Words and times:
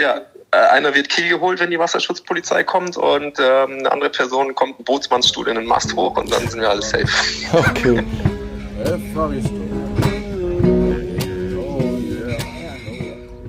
ja, 0.00 0.22
äh, 0.50 0.56
einer 0.56 0.94
wird 0.94 1.08
Kiel 1.08 1.28
geholt, 1.28 1.60
wenn 1.60 1.70
die 1.70 1.78
Wasserschutzpolizei 1.78 2.64
kommt 2.64 2.96
und 2.96 3.38
ähm, 3.38 3.78
eine 3.78 3.92
andere 3.92 4.10
Person 4.10 4.54
kommt 4.54 4.84
Bootsmannsstuhl 4.84 5.48
in 5.48 5.56
den 5.56 5.66
Mast 5.66 5.94
hoch 5.94 6.16
und 6.16 6.32
dann 6.32 6.48
sind 6.48 6.60
wir 6.60 6.70
alle 6.70 6.82
safe. 6.82 7.06
Okay. 7.52 8.02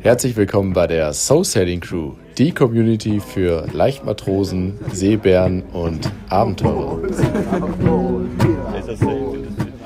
Herzlich 0.02 0.36
willkommen 0.36 0.74
bei 0.74 0.88
der 0.88 1.14
Soul 1.14 1.46
Sailing 1.46 1.82
Crew, 1.82 2.14
die 2.38 2.52
Community 2.54 3.20
für 3.20 3.68
Leichtmatrosen, 3.72 4.80
Seebären 4.92 5.64
und 5.74 6.10
Abenteurer. 6.30 7.00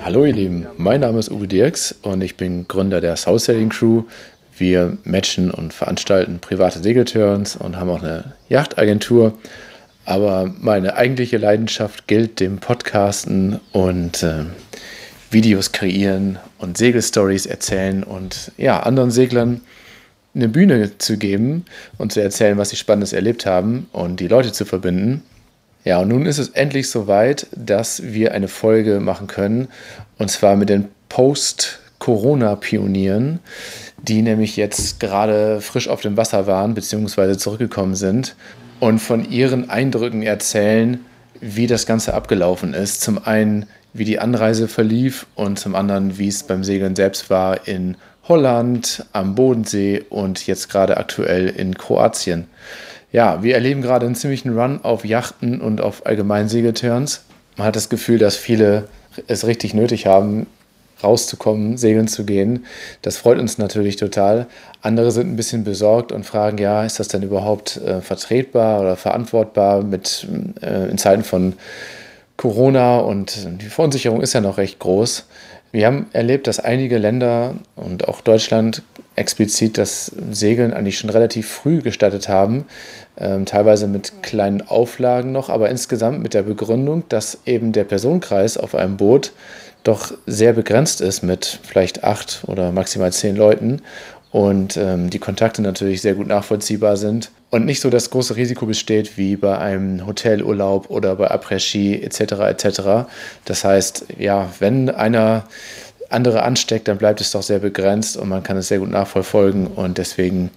Hallo 0.03 0.25
ihr 0.25 0.33
Lieben, 0.33 0.67
mein 0.77 0.99
Name 0.99 1.19
ist 1.19 1.31
Uwe 1.31 1.47
Dirks 1.47 1.95
und 2.03 2.21
ich 2.21 2.37
bin 2.37 2.67
Gründer 2.67 3.01
der 3.01 3.15
Soul 3.15 3.39
Sailing 3.39 3.69
Crew. 3.69 4.03
Wir 4.57 4.97
matchen 5.03 5.51
und 5.51 5.73
veranstalten 5.73 6.39
private 6.39 6.79
Segelturns 6.79 7.55
und 7.55 7.77
haben 7.77 7.89
auch 7.89 8.03
eine 8.03 8.33
Yachtagentur. 8.49 9.37
Aber 10.05 10.53
meine 10.59 10.95
eigentliche 10.95 11.37
Leidenschaft 11.37 12.07
gilt 12.07 12.39
dem 12.39 12.59
Podcasten 12.59 13.59
und 13.71 14.21
äh, 14.21 14.43
Videos 15.31 15.71
kreieren 15.71 16.39
und 16.57 16.77
Segelstories 16.77 17.45
erzählen 17.45 18.03
und 18.03 18.51
ja, 18.57 18.81
anderen 18.81 19.11
Seglern 19.11 19.61
eine 20.35 20.49
Bühne 20.49 20.97
zu 20.97 21.17
geben 21.17 21.65
und 21.97 22.11
zu 22.11 22.21
erzählen, 22.21 22.57
was 22.57 22.69
sie 22.69 22.75
Spannendes 22.75 23.13
erlebt 23.13 23.45
haben 23.45 23.87
und 23.91 24.19
die 24.19 24.27
Leute 24.27 24.51
zu 24.51 24.65
verbinden. 24.65 25.23
Ja, 25.85 25.99
und 25.99 26.09
nun 26.09 26.25
ist 26.25 26.37
es 26.37 26.49
endlich 26.49 26.89
soweit, 26.89 27.47
dass 27.55 28.03
wir 28.03 28.33
eine 28.33 28.47
Folge 28.47 28.99
machen 28.99 29.27
können 29.27 29.67
und 30.17 30.31
zwar 30.31 30.55
mit 30.55 30.69
den 30.69 30.89
Post-Corona-Pionieren, 32.03 33.39
die 33.97 34.21
nämlich 34.21 34.57
jetzt 34.57 34.99
gerade 34.99 35.61
frisch 35.61 35.87
auf 35.87 36.01
dem 36.01 36.17
Wasser 36.17 36.47
waren 36.47 36.73
bzw. 36.73 37.37
zurückgekommen 37.37 37.95
sind 37.95 38.35
und 38.81 38.99
von 38.99 39.29
ihren 39.29 39.69
Eindrücken 39.69 40.21
erzählen, 40.21 40.99
wie 41.39 41.67
das 41.67 41.85
Ganze 41.85 42.13
abgelaufen 42.13 42.73
ist. 42.73 43.01
Zum 43.01 43.25
einen, 43.25 43.67
wie 43.93 44.03
die 44.03 44.19
Anreise 44.19 44.67
verlief 44.67 45.25
und 45.35 45.57
zum 45.59 45.75
anderen, 45.75 46.17
wie 46.17 46.27
es 46.27 46.43
beim 46.43 46.65
Segeln 46.65 46.95
selbst 46.95 47.29
war 47.29 47.67
in 47.67 47.95
Holland, 48.27 49.05
am 49.13 49.35
Bodensee 49.35 50.03
und 50.09 50.45
jetzt 50.45 50.69
gerade 50.69 50.97
aktuell 50.97 51.47
in 51.47 51.77
Kroatien. 51.77 52.47
Ja, 53.13 53.43
wir 53.43 53.55
erleben 53.55 53.81
gerade 53.81 54.05
einen 54.05 54.15
ziemlichen 54.15 54.57
Run 54.57 54.79
auf 54.83 55.05
Yachten 55.05 55.61
und 55.61 55.79
auf 55.79 56.05
allgemeinen 56.05 56.49
Segelturns. 56.49 57.23
Man 57.55 57.67
hat 57.67 57.75
das 57.75 57.89
Gefühl, 57.89 58.17
dass 58.17 58.35
viele 58.35 58.87
es 59.27 59.45
richtig 59.45 59.73
nötig 59.73 60.07
haben, 60.07 60.47
rauszukommen, 61.01 61.77
segeln 61.77 62.07
zu 62.07 62.25
gehen. 62.25 62.65
Das 63.01 63.17
freut 63.17 63.39
uns 63.39 63.57
natürlich 63.57 63.95
total. 63.95 64.47
Andere 64.81 65.11
sind 65.11 65.31
ein 65.31 65.35
bisschen 65.35 65.63
besorgt 65.63 66.11
und 66.11 66.25
fragen, 66.25 66.57
ja, 66.57 66.83
ist 66.83 66.99
das 66.99 67.07
denn 67.07 67.23
überhaupt 67.23 67.77
äh, 67.77 68.01
vertretbar 68.01 68.81
oder 68.81 68.95
verantwortbar 68.95 69.83
mit, 69.83 70.27
äh, 70.61 70.89
in 70.89 70.97
Zeiten 70.97 71.23
von 71.23 71.53
Corona 72.37 72.97
und 72.99 73.47
die 73.61 73.67
Verunsicherung 73.67 74.21
ist 74.21 74.33
ja 74.33 74.41
noch 74.41 74.57
recht 74.57 74.79
groß. 74.79 75.25
Wir 75.71 75.87
haben 75.87 76.07
erlebt, 76.13 76.45
dass 76.45 76.59
einige 76.59 76.99
Länder 76.99 77.55
und 77.75 78.07
auch 78.07 78.21
Deutschland 78.21 78.83
explizit 79.15 79.77
das 79.77 80.11
Segeln 80.31 80.73
eigentlich 80.73 80.97
schon 80.99 81.09
relativ 81.09 81.47
früh 81.47 81.81
gestattet 81.81 82.29
haben, 82.29 82.65
ähm, 83.17 83.45
teilweise 83.45 83.87
mit 83.87 84.21
kleinen 84.21 84.61
Auflagen 84.61 85.31
noch, 85.31 85.49
aber 85.49 85.69
insgesamt 85.69 86.21
mit 86.21 86.33
der 86.33 86.43
Begründung, 86.43 87.03
dass 87.09 87.39
eben 87.45 87.71
der 87.71 87.85
Personenkreis 87.85 88.57
auf 88.57 88.75
einem 88.75 88.97
Boot 88.97 89.33
doch 89.83 90.13
sehr 90.25 90.53
begrenzt 90.53 91.01
ist 91.01 91.23
mit 91.23 91.59
vielleicht 91.63 92.03
acht 92.03 92.43
oder 92.47 92.71
maximal 92.71 93.11
zehn 93.11 93.35
Leuten 93.35 93.81
und 94.31 94.77
ähm, 94.77 95.09
die 95.09 95.19
Kontakte 95.19 95.61
natürlich 95.61 96.01
sehr 96.01 96.15
gut 96.15 96.27
nachvollziehbar 96.27 96.97
sind 96.97 97.29
und 97.51 97.65
nicht 97.65 97.81
so 97.81 97.91
das 97.91 98.09
große 98.09 98.35
Risiko 98.35 98.65
besteht 98.65 99.15
wie 99.17 99.35
bei 99.35 99.59
einem 99.59 100.07
Hotelurlaub 100.07 100.89
oder 100.89 101.15
bei 101.15 101.29
Après-Ski 101.29 102.01
etc. 102.01 102.19
etc. 102.49 102.81
Das 103.45 103.63
heißt, 103.63 104.07
ja, 104.17 104.49
wenn 104.59 104.89
einer 104.89 105.43
andere 106.09 106.41
ansteckt, 106.43 106.87
dann 106.87 106.97
bleibt 106.97 107.21
es 107.21 107.31
doch 107.31 107.43
sehr 107.43 107.59
begrenzt 107.59 108.17
und 108.17 108.29
man 108.29 108.41
kann 108.41 108.57
es 108.57 108.69
sehr 108.69 108.79
gut 108.79 108.89
nachverfolgen 108.89 109.67
und 109.67 109.99
deswegen 109.99 110.49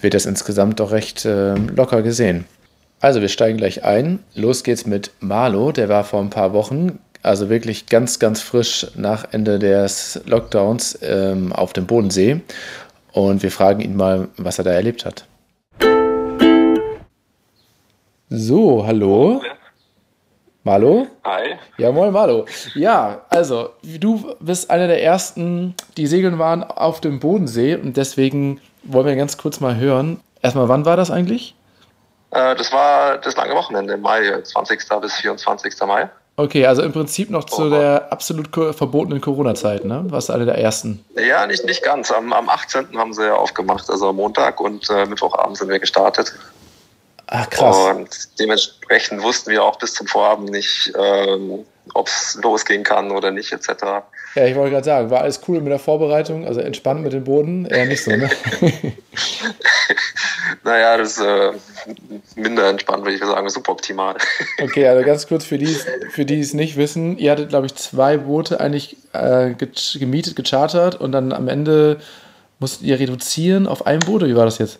wird 0.00 0.14
das 0.14 0.26
insgesamt 0.26 0.80
doch 0.80 0.90
recht 0.90 1.24
äh, 1.24 1.54
locker 1.54 2.02
gesehen. 2.02 2.44
Also 3.00 3.20
wir 3.20 3.28
steigen 3.28 3.58
gleich 3.58 3.84
ein. 3.84 4.18
Los 4.34 4.64
geht's 4.64 4.86
mit 4.86 5.10
Marlo, 5.20 5.72
der 5.72 5.88
war 5.88 6.02
vor 6.02 6.20
ein 6.20 6.30
paar 6.30 6.52
Wochen, 6.52 6.98
also 7.22 7.48
wirklich 7.48 7.86
ganz, 7.86 8.18
ganz 8.18 8.42
frisch 8.42 8.86
nach 8.94 9.32
Ende 9.32 9.58
des 9.58 10.20
Lockdowns 10.26 10.98
ähm, 11.02 11.52
auf 11.52 11.72
dem 11.72 11.86
Bodensee. 11.86 12.40
Und 13.12 13.42
wir 13.42 13.50
fragen 13.50 13.80
ihn 13.80 13.96
mal, 13.96 14.28
was 14.36 14.58
er 14.58 14.64
da 14.64 14.72
erlebt 14.72 15.04
hat. 15.04 15.26
So, 18.28 18.86
hallo. 18.86 19.42
Malo? 20.64 21.08
Hi. 21.24 21.56
Ja, 21.76 21.90
moin 21.90 22.12
Malo. 22.12 22.46
Ja, 22.74 23.22
also, 23.28 23.70
du 23.82 24.34
bist 24.40 24.70
einer 24.70 24.86
der 24.86 25.02
ersten, 25.02 25.74
die 25.96 26.06
segeln 26.06 26.38
waren 26.38 26.62
auf 26.62 27.00
dem 27.00 27.18
Bodensee 27.18 27.74
und 27.74 27.96
deswegen 27.96 28.60
wollen 28.84 29.06
wir 29.06 29.16
ganz 29.16 29.36
kurz 29.36 29.60
mal 29.60 29.76
hören. 29.76 30.20
Erstmal, 30.40 30.68
wann 30.68 30.86
war 30.86 30.96
das 30.96 31.10
eigentlich? 31.10 31.56
Äh, 32.30 32.54
das 32.54 32.72
war 32.72 33.18
das 33.18 33.36
lange 33.36 33.54
Wochenende, 33.54 33.96
Mai, 33.96 34.40
20. 34.40 34.80
bis 35.00 35.14
24. 35.14 35.74
Mai. 35.86 36.08
Okay, 36.36 36.64
also 36.66 36.82
im 36.82 36.92
Prinzip 36.92 37.28
noch 37.28 37.44
zu 37.44 37.66
oh, 37.66 37.70
der 37.70 38.10
absolut 38.10 38.48
verbotenen 38.74 39.20
Corona-Zeit, 39.20 39.84
ne? 39.84 40.04
Warst 40.08 40.28
du 40.28 40.32
einer 40.32 40.46
der 40.46 40.56
ersten? 40.56 41.04
Ja, 41.14 41.46
nicht, 41.46 41.64
nicht 41.66 41.82
ganz. 41.82 42.10
Am, 42.10 42.32
am 42.32 42.48
18. 42.48 42.96
haben 42.96 43.12
sie 43.12 43.26
ja 43.26 43.34
aufgemacht, 43.34 43.90
also 43.90 44.08
am 44.08 44.16
Montag 44.16 44.58
und 44.60 44.88
äh, 44.88 45.04
Mittwochabend 45.04 45.58
sind 45.58 45.68
wir 45.68 45.78
gestartet. 45.78 46.32
Ach, 47.26 47.48
krass. 47.50 47.76
Und 47.76 48.08
dementsprechend 48.38 49.22
wussten 49.22 49.50
wir 49.50 49.62
auch 49.62 49.78
bis 49.78 49.92
zum 49.92 50.06
Vorabend 50.06 50.50
nicht, 50.50 50.92
ähm, 50.98 51.64
ob 51.94 52.06
es 52.06 52.38
losgehen 52.42 52.84
kann 52.84 53.10
oder 53.10 53.30
nicht, 53.30 53.52
etc. 53.52 53.68
Ja, 54.34 54.46
ich 54.46 54.54
wollte 54.54 54.70
gerade 54.70 54.84
sagen, 54.84 55.10
war 55.10 55.22
alles 55.22 55.40
cool 55.46 55.60
mit 55.60 55.72
der 55.72 55.78
Vorbereitung, 55.78 56.46
also 56.46 56.60
entspannt 56.60 57.02
mit 57.02 57.12
dem 57.12 57.24
Boden? 57.24 57.66
Eher 57.66 57.86
nicht 57.86 58.02
so, 58.02 58.10
ne? 58.12 58.30
naja, 60.64 60.96
das 60.96 61.18
ist 61.18 61.24
äh, 61.24 61.52
minder 62.36 62.68
entspannt, 62.68 63.04
würde 63.04 63.16
ich 63.16 63.20
sagen, 63.20 63.48
super 63.50 63.72
optimal. 63.72 64.16
okay, 64.62 64.86
also 64.86 65.04
ganz 65.04 65.26
kurz 65.26 65.44
für 65.44 65.58
die, 65.58 65.76
für 66.10 66.24
die 66.24 66.40
es 66.40 66.54
nicht 66.54 66.76
wissen, 66.76 67.18
ihr 67.18 67.32
hattet, 67.32 67.48
glaube 67.48 67.66
ich, 67.66 67.74
zwei 67.74 68.16
Boote 68.16 68.60
eigentlich 68.60 68.96
äh, 69.12 69.54
gemietet, 69.98 70.36
gechartert 70.36 71.00
und 71.00 71.12
dann 71.12 71.32
am 71.32 71.48
Ende 71.48 72.00
musstet 72.58 72.86
ihr 72.86 72.98
reduzieren 72.98 73.66
auf 73.66 73.86
ein 73.86 73.98
Boot, 73.98 74.22
oder 74.22 74.28
wie 74.28 74.36
war 74.36 74.44
das 74.44 74.58
jetzt? 74.58 74.78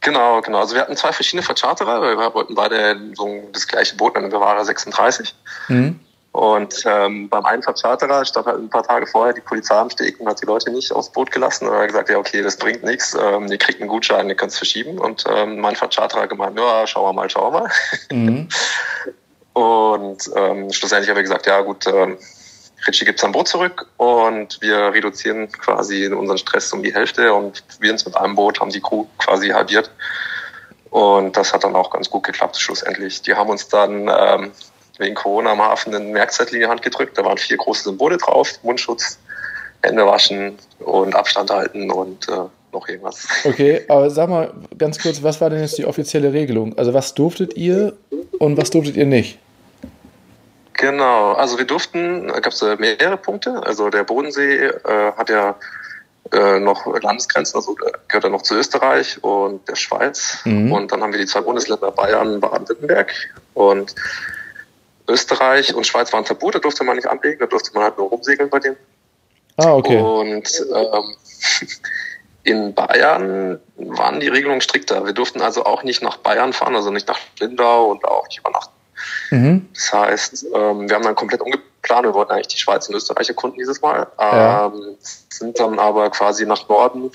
Genau, 0.00 0.40
genau. 0.40 0.60
Also 0.60 0.74
wir 0.74 0.82
hatten 0.82 0.96
zwei 0.96 1.12
verschiedene 1.12 1.42
Vercharterer, 1.42 2.00
weil 2.00 2.16
wir 2.16 2.34
wollten 2.34 2.54
beide 2.54 2.98
so 3.14 3.48
das 3.52 3.66
gleiche 3.66 3.96
Boot, 3.96 4.16
eine 4.16 4.28
Bavaria 4.28 4.64
36. 4.64 5.34
Mhm. 5.68 6.00
Und 6.32 6.84
ähm, 6.86 7.28
beim 7.28 7.44
einen 7.44 7.62
Vercharterer 7.62 8.24
stand 8.24 8.46
halt 8.46 8.58
ein 8.58 8.70
paar 8.70 8.84
Tage 8.84 9.06
vorher 9.06 9.34
die 9.34 9.40
Polizei 9.40 9.74
am 9.74 9.90
Steg 9.90 10.20
und 10.20 10.28
hat 10.28 10.40
die 10.40 10.46
Leute 10.46 10.70
nicht 10.70 10.92
aufs 10.92 11.10
Boot 11.10 11.32
gelassen. 11.32 11.66
Und 11.66 11.74
er 11.74 11.80
hat 11.80 11.88
gesagt, 11.88 12.08
ja 12.08 12.18
okay, 12.18 12.40
das 12.40 12.56
bringt 12.56 12.84
nichts, 12.84 13.16
ähm, 13.20 13.48
ihr 13.48 13.58
kriegt 13.58 13.80
einen 13.80 13.88
Gutschein, 13.88 14.28
ihr 14.28 14.36
könnt 14.36 14.52
es 14.52 14.58
verschieben. 14.58 14.98
Und 14.98 15.24
ähm, 15.28 15.58
mein 15.58 15.74
Vercharterer 15.74 16.28
gemeint, 16.28 16.56
ja, 16.56 16.86
schauen 16.86 17.08
wir 17.08 17.12
mal, 17.12 17.28
schauen 17.28 17.52
wir 17.52 17.60
mal. 17.60 17.70
Mhm. 18.12 18.48
und 19.54 20.30
ähm, 20.36 20.72
schlussendlich 20.72 21.10
haben 21.10 21.16
wir 21.16 21.24
gesagt, 21.24 21.46
ja 21.46 21.60
gut, 21.62 21.86
ähm, 21.88 22.16
Ritchie 22.86 23.04
gibt 23.04 23.20
sein 23.20 23.32
Boot 23.32 23.48
zurück 23.48 23.86
und 23.96 24.60
wir 24.60 24.92
reduzieren 24.92 25.50
quasi 25.52 26.06
unseren 26.08 26.38
Stress 26.38 26.72
um 26.72 26.82
die 26.82 26.94
Hälfte 26.94 27.32
und 27.32 27.62
wir 27.78 27.92
uns 27.92 28.04
mit 28.04 28.16
einem 28.16 28.34
Boot 28.34 28.60
haben 28.60 28.70
die 28.70 28.80
Crew 28.80 29.06
quasi 29.18 29.48
halbiert. 29.48 29.90
Und 30.90 31.36
das 31.36 31.52
hat 31.52 31.64
dann 31.64 31.76
auch 31.76 31.90
ganz 31.90 32.10
gut 32.10 32.24
geklappt, 32.24 32.56
schlussendlich. 32.56 33.22
Die 33.22 33.34
haben 33.34 33.48
uns 33.48 33.68
dann 33.68 34.08
ähm, 34.08 34.50
wegen 34.98 35.14
Corona 35.14 35.52
am 35.52 35.60
Hafen 35.62 35.92
in 35.92 36.14
die 36.14 36.66
Hand 36.66 36.82
gedrückt. 36.82 37.16
Da 37.16 37.24
waren 37.24 37.38
vier 37.38 37.56
große 37.56 37.84
Symbole 37.84 38.16
drauf: 38.16 38.58
Mundschutz, 38.62 39.18
Hände 39.82 40.04
waschen 40.06 40.58
und 40.80 41.14
Abstand 41.14 41.50
halten 41.50 41.90
und 41.90 42.28
äh, 42.28 42.32
noch 42.72 42.88
irgendwas. 42.88 43.26
Okay, 43.44 43.82
aber 43.88 44.10
sag 44.10 44.28
mal 44.28 44.52
ganz 44.78 45.00
kurz, 45.00 45.22
was 45.22 45.40
war 45.40 45.50
denn 45.50 45.60
jetzt 45.60 45.78
die 45.78 45.84
offizielle 45.84 46.32
Regelung? 46.32 46.76
Also, 46.76 46.92
was 46.92 47.14
durftet 47.14 47.56
ihr 47.56 47.96
und 48.38 48.56
was 48.56 48.70
durftet 48.70 48.96
ihr 48.96 49.06
nicht? 49.06 49.38
Genau, 50.74 51.32
also 51.32 51.58
wir 51.58 51.66
durften, 51.66 52.28
da 52.28 52.40
gab 52.40 52.52
es 52.52 52.62
mehrere 52.78 53.16
Punkte. 53.16 53.62
Also 53.64 53.90
der 53.90 54.04
Bodensee 54.04 54.66
äh, 54.66 55.12
hat 55.16 55.28
ja 55.28 55.56
äh, 56.32 56.60
noch 56.60 56.86
Landesgrenzen, 57.02 57.56
also 57.56 57.74
gehört 58.08 58.24
er 58.24 58.30
noch 58.30 58.42
zu 58.42 58.54
Österreich 58.54 59.22
und 59.22 59.68
der 59.68 59.76
Schweiz. 59.76 60.38
Mhm. 60.44 60.72
Und 60.72 60.92
dann 60.92 61.02
haben 61.02 61.12
wir 61.12 61.18
die 61.18 61.26
zwei 61.26 61.40
Bundesländer 61.40 61.90
Bayern, 61.90 62.40
Baden-Württemberg 62.40 63.12
und 63.54 63.94
Österreich 65.08 65.74
und 65.74 65.86
Schweiz 65.86 66.12
waren 66.12 66.24
tabu, 66.24 66.50
da 66.50 66.60
durfte 66.60 66.84
man 66.84 66.96
nicht 66.96 67.08
anlegen, 67.08 67.40
da 67.40 67.46
durfte 67.46 67.72
man 67.74 67.82
halt 67.84 67.98
nur 67.98 68.08
rumsegeln 68.08 68.48
bei 68.48 68.60
denen. 68.60 68.76
Ah, 69.56 69.74
okay. 69.74 69.98
Und 69.98 70.48
ähm, 70.72 71.16
in 72.44 72.74
Bayern 72.74 73.60
waren 73.76 74.20
die 74.20 74.28
Regelungen 74.28 74.60
strikter. 74.60 75.04
Wir 75.04 75.12
durften 75.12 75.42
also 75.42 75.64
auch 75.64 75.82
nicht 75.82 76.00
nach 76.00 76.18
Bayern 76.18 76.52
fahren, 76.52 76.76
also 76.76 76.90
nicht 76.90 77.08
nach 77.08 77.18
Lindau 77.40 77.90
und 77.90 78.04
auch 78.04 78.26
nicht 78.28 78.38
übernachten 78.38 78.79
Mhm. 79.30 79.68
Das 79.74 79.92
heißt, 79.92 80.46
ähm, 80.54 80.88
wir 80.88 80.96
haben 80.96 81.02
dann 81.02 81.14
komplett 81.14 81.40
umgeplant. 81.40 82.04
Wir 82.04 82.14
wollten 82.14 82.32
eigentlich 82.32 82.48
die 82.48 82.58
Schweiz 82.58 82.88
und 82.88 82.94
Österreich 82.94 83.28
erkunden 83.28 83.58
dieses 83.58 83.80
Mal. 83.80 84.06
Ja. 84.18 84.66
Ähm, 84.66 84.96
sind 85.28 85.58
dann 85.58 85.78
aber 85.78 86.10
quasi 86.10 86.46
nach 86.46 86.68
Norden 86.68 87.10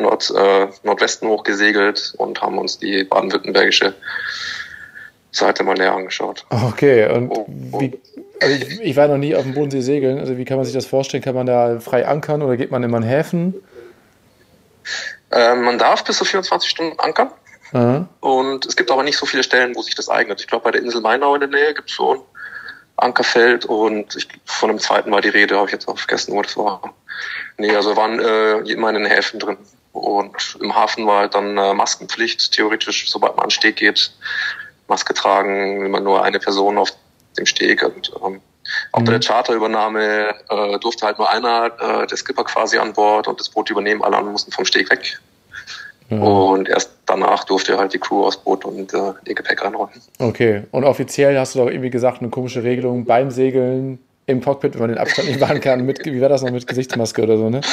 Nord, 0.00 0.32
äh, 0.36 0.68
Nordwesten 0.82 1.28
hochgesegelt 1.28 2.14
und 2.16 2.40
haben 2.40 2.58
uns 2.58 2.78
die 2.78 3.04
baden-württembergische 3.04 3.94
Seite 5.30 5.62
mal 5.62 5.74
näher 5.74 5.94
angeschaut. 5.94 6.44
Okay, 6.50 7.08
und 7.12 7.30
oh, 7.30 7.46
oh. 7.72 7.80
wie, 7.80 7.98
also 8.40 8.54
ich, 8.54 8.80
ich, 8.80 8.96
war 8.96 9.06
noch 9.08 9.18
nie 9.18 9.36
auf 9.36 9.42
dem 9.42 9.54
Bodensee 9.54 9.80
segeln. 9.80 10.18
Also 10.18 10.36
wie 10.36 10.44
kann 10.44 10.56
man 10.56 10.64
sich 10.64 10.74
das 10.74 10.86
vorstellen? 10.86 11.22
Kann 11.22 11.34
man 11.34 11.46
da 11.46 11.78
frei 11.80 12.06
ankern 12.06 12.42
oder 12.42 12.56
geht 12.56 12.70
man 12.70 12.82
immer 12.82 12.96
in 12.96 13.04
Häfen? 13.04 13.54
Äh, 15.30 15.54
man 15.54 15.78
darf 15.78 16.02
bis 16.04 16.18
zu 16.18 16.24
24 16.24 16.68
Stunden 16.68 16.98
ankern. 16.98 17.30
Mhm. 17.72 18.08
Und 18.20 18.66
es 18.66 18.76
gibt 18.76 18.90
aber 18.90 19.02
nicht 19.02 19.18
so 19.18 19.26
viele 19.26 19.42
Stellen, 19.42 19.74
wo 19.74 19.82
sich 19.82 19.94
das 19.94 20.08
eignet. 20.08 20.40
Ich 20.40 20.46
glaube, 20.46 20.64
bei 20.64 20.70
der 20.72 20.82
Insel 20.82 21.00
Mainau 21.00 21.34
in 21.34 21.40
der 21.40 21.48
Nähe 21.48 21.74
gibt 21.74 21.88
es 21.88 21.94
schon 21.94 22.20
Ankerfeld 22.96 23.64
und 23.64 24.14
ich, 24.16 24.28
von 24.44 24.70
einem 24.70 24.78
zweiten 24.78 25.10
Mal 25.10 25.22
die 25.22 25.30
Rede, 25.30 25.56
habe 25.56 25.66
ich 25.66 25.72
jetzt 25.72 25.88
auch 25.88 25.98
vergessen, 25.98 26.34
wo 26.34 26.42
das 26.42 26.56
war. 26.56 26.94
Nee, 27.56 27.74
also 27.74 27.96
waren 27.96 28.20
äh, 28.20 28.58
immer 28.70 28.88
in 28.90 28.96
den 28.96 29.06
Häfen 29.06 29.40
drin. 29.40 29.58
Und 29.92 30.58
im 30.60 30.74
Hafen 30.74 31.06
war 31.06 31.20
halt 31.20 31.34
dann 31.34 31.56
äh, 31.56 31.74
Maskenpflicht, 31.74 32.52
theoretisch, 32.52 33.10
sobald 33.10 33.36
man 33.36 33.44
an 33.46 33.50
Steg 33.50 33.76
geht, 33.76 34.12
Maske 34.88 35.14
tragen, 35.14 35.86
immer 35.86 36.00
nur 36.00 36.22
eine 36.22 36.38
Person 36.38 36.78
auf 36.78 36.92
dem 37.36 37.46
Steg. 37.46 37.82
Und 37.82 38.12
ähm, 38.24 38.40
auch 38.92 39.00
mhm. 39.00 39.04
bei 39.04 39.12
der 39.12 39.20
Charterübernahme 39.20 40.34
äh, 40.48 40.78
durfte 40.78 41.06
halt 41.06 41.18
nur 41.18 41.28
einer, 41.28 41.72
äh, 41.80 42.06
der 42.06 42.16
Skipper 42.16 42.44
quasi 42.44 42.78
an 42.78 42.92
Bord 42.92 43.26
und 43.26 43.40
das 43.40 43.48
Boot 43.48 43.70
übernehmen, 43.70 44.02
alle 44.02 44.16
anderen 44.16 44.32
mussten 44.32 44.52
vom 44.52 44.64
Steg 44.64 44.90
weg. 44.90 45.18
Mhm. 46.10 46.22
Und 46.22 46.68
erst 46.68 46.90
danach 47.06 47.44
durfte 47.44 47.78
halt 47.78 47.94
die 47.94 47.98
Crew 47.98 48.24
aus 48.24 48.36
Boot 48.36 48.64
und 48.64 48.92
äh, 48.92 49.12
ihr 49.24 49.34
Gepäck 49.34 49.64
reinräumen. 49.64 49.94
Okay, 50.18 50.64
und 50.72 50.84
offiziell 50.84 51.38
hast 51.38 51.54
du 51.54 51.60
doch 51.60 51.68
irgendwie 51.68 51.90
gesagt, 51.90 52.20
eine 52.20 52.30
komische 52.30 52.62
Regelung 52.62 53.04
beim 53.04 53.30
Segeln 53.30 53.98
im 54.26 54.42
Cockpit, 54.42 54.74
wenn 54.74 54.82
man 54.82 54.90
den 54.90 54.98
Abstand 54.98 55.28
nicht 55.28 55.40
wahren 55.40 55.60
kann, 55.60 55.84
mit, 55.84 56.04
wie 56.04 56.20
war 56.20 56.28
das 56.28 56.42
noch 56.42 56.50
mit 56.50 56.66
Gesichtsmaske 56.66 57.22
oder 57.22 57.36
so, 57.36 57.50
ne? 57.50 57.60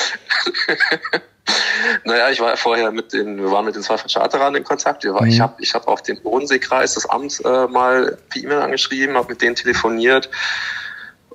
naja, 2.04 2.30
ich 2.30 2.40
war 2.40 2.50
ja 2.50 2.56
vorher 2.56 2.92
mit 2.92 3.14
den, 3.14 3.38
wir 3.38 3.52
waren 3.52 3.66
mit 3.66 3.76
den 3.76 3.84
zwei 3.84 3.98
Vercharterern 3.98 4.56
in 4.56 4.64
Kontakt. 4.64 5.04
Mhm. 5.04 5.28
Ich 5.28 5.40
habe 5.40 5.62
ich 5.62 5.74
hab 5.74 5.88
auch 5.88 6.02
den 6.02 6.22
Bodenseekreis, 6.22 6.96
das 6.96 7.08
Amt, 7.08 7.42
äh, 7.46 7.68
mal 7.68 8.18
per 8.30 8.42
E-Mail 8.42 8.60
angeschrieben, 8.60 9.16
habe 9.16 9.30
mit 9.30 9.42
denen 9.42 9.56
telefoniert. 9.56 10.30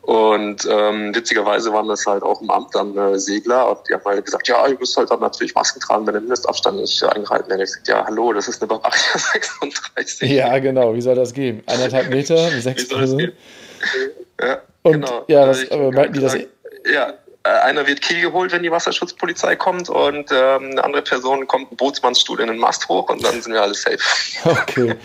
Und 0.02 0.66
ähm, 0.68 1.14
witzigerweise 1.14 1.72
waren 1.72 1.86
das 1.86 2.04
halt 2.06 2.24
auch 2.24 2.42
im 2.42 2.50
Amt 2.50 2.74
dann 2.74 2.96
äh, 2.98 3.18
Segler 3.20 3.70
und 3.70 3.88
die 3.88 3.94
haben 3.94 4.04
halt 4.04 4.24
gesagt, 4.24 4.48
ja, 4.48 4.66
ihr 4.66 4.76
müsst 4.76 4.96
halt 4.96 5.10
dann 5.12 5.20
natürlich 5.20 5.54
Masken 5.54 5.78
tragen, 5.78 6.04
wenn 6.06 6.14
der 6.14 6.20
Mindestabstand 6.20 6.78
nicht 6.78 7.02
eingehalten 7.04 7.48
wird. 7.48 7.60
Ich 7.60 7.66
gesagt, 7.66 7.88
ja, 7.88 8.04
hallo, 8.04 8.32
das 8.32 8.48
ist 8.48 8.60
eine 8.60 8.68
Bavaria 8.68 8.98
36. 9.14 10.28
Ja, 10.28 10.58
genau, 10.58 10.92
wie 10.94 11.00
soll 11.00 11.14
das 11.14 11.32
gehen? 11.32 11.62
Eineinhalb 11.66 12.10
Meter, 12.10 12.36
sechs 12.60 12.88
Personen? 12.88 13.32
Ja, 14.40 14.60
und 14.82 14.92
genau. 14.92 15.24
ja, 15.28 15.46
das, 15.46 15.70
aber 15.70 15.92
meinten 15.92 16.14
die 16.14 16.20
das? 16.20 16.36
Ja, 16.92 17.14
äh, 17.44 17.48
einer 17.48 17.86
wird 17.86 18.02
Kiel 18.02 18.20
geholt, 18.20 18.50
wenn 18.50 18.64
die 18.64 18.72
Wasserschutzpolizei 18.72 19.54
kommt 19.54 19.88
und 19.88 20.32
ähm, 20.32 20.70
eine 20.72 20.82
andere 20.82 21.02
Person 21.02 21.46
kommt 21.46 21.70
ein 21.70 21.76
Bootsmannsstuhl 21.76 22.40
in 22.40 22.48
den 22.48 22.58
Mast 22.58 22.88
hoch 22.88 23.08
und 23.08 23.24
dann 23.24 23.40
sind 23.40 23.52
wir 23.52 23.62
alle 23.62 23.74
safe. 23.74 23.98
Okay. 24.44 24.96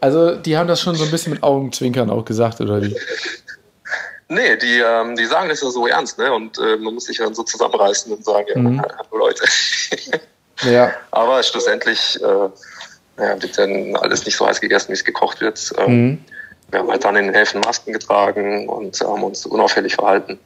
Also 0.00 0.34
die 0.34 0.56
haben 0.56 0.68
das 0.68 0.82
schon 0.82 0.94
so 0.96 1.04
ein 1.04 1.10
bisschen 1.10 1.32
mit 1.32 1.42
Augenzwinkern 1.42 2.10
auch 2.10 2.26
gesagt, 2.26 2.60
oder 2.60 2.82
wie? 2.82 2.94
Nee, 4.28 4.56
die, 4.56 4.78
ähm, 4.78 5.16
die 5.16 5.26
sagen 5.26 5.48
das 5.48 5.60
ja 5.60 5.70
so 5.70 5.86
ernst, 5.86 6.18
ne? 6.18 6.32
Und 6.32 6.58
äh, 6.58 6.76
man 6.76 6.94
muss 6.94 7.04
sich 7.04 7.18
dann 7.18 7.34
so 7.34 7.42
zusammenreißen 7.42 8.12
und 8.12 8.24
sagen, 8.24 8.46
ja, 8.48 8.58
mhm. 8.58 8.82
Leute. 9.12 9.44
ja. 10.62 10.92
Aber 11.10 11.42
schlussendlich 11.42 12.18
äh, 12.22 13.22
ja, 13.22 13.42
wird 13.42 13.58
dann 13.58 13.94
alles 13.96 14.24
nicht 14.24 14.36
so 14.36 14.46
heiß 14.46 14.60
gegessen, 14.60 14.88
wie 14.88 14.94
es 14.94 15.04
gekocht 15.04 15.40
wird. 15.40 15.72
Ähm, 15.78 16.06
mhm. 16.06 16.24
Wir 16.70 16.80
haben 16.80 16.90
halt 16.90 17.04
dann 17.04 17.16
in 17.16 17.26
den 17.26 17.34
Häfen 17.34 17.60
Masken 17.60 17.92
getragen 17.92 18.68
und 18.68 18.98
haben 19.00 19.22
uns 19.22 19.44
unauffällig 19.46 19.94
verhalten. 19.94 20.38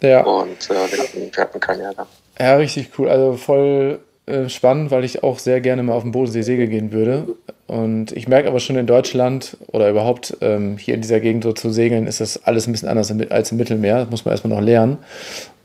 Ja. 0.00 0.22
Und 0.22 0.70
äh, 0.70 0.90
wir, 0.90 0.98
hatten, 1.02 1.30
wir 1.32 1.42
hatten 1.42 1.60
keinen 1.60 1.80
Ärger. 1.80 2.06
Ja, 2.38 2.56
richtig 2.56 2.90
cool. 2.98 3.08
Also 3.08 3.36
voll 3.36 4.00
äh, 4.26 4.48
spannend, 4.48 4.90
weil 4.90 5.04
ich 5.04 5.22
auch 5.22 5.38
sehr 5.38 5.60
gerne 5.60 5.82
mal 5.82 5.94
auf 5.94 6.02
dem 6.02 6.12
Bodensee 6.12 6.42
segeln 6.42 6.70
gehen 6.70 6.92
würde. 6.92 7.36
Und 7.72 8.12
ich 8.12 8.28
merke 8.28 8.48
aber 8.48 8.60
schon 8.60 8.76
in 8.76 8.86
Deutschland 8.86 9.56
oder 9.68 9.88
überhaupt 9.88 10.36
ähm, 10.42 10.76
hier 10.76 10.94
in 10.94 11.00
dieser 11.00 11.20
Gegend 11.20 11.42
so 11.42 11.54
zu 11.54 11.70
segeln, 11.70 12.06
ist 12.06 12.20
das 12.20 12.44
alles 12.44 12.66
ein 12.66 12.72
bisschen 12.72 12.90
anders 12.90 13.10
als 13.30 13.50
im 13.50 13.56
Mittelmeer. 13.56 14.00
Das 14.00 14.10
muss 14.10 14.26
man 14.26 14.32
erstmal 14.32 14.54
noch 14.54 14.62
lernen. 14.62 14.98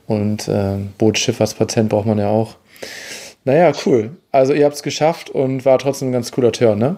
Und 0.07 0.47
äh, 0.47 0.77
Bootsschifffahrtspatent 0.97 1.89
braucht 1.89 2.05
man 2.05 2.17
ja 2.17 2.29
auch. 2.29 2.55
Naja, 3.43 3.73
cool. 3.85 4.11
Also 4.31 4.53
ihr 4.53 4.63
habt 4.63 4.75
es 4.75 4.83
geschafft 4.83 5.29
und 5.29 5.65
war 5.65 5.79
trotzdem 5.79 6.07
ein 6.07 6.11
ganz 6.13 6.31
cooler 6.31 6.53
Turn, 6.53 6.79
ne? 6.79 6.95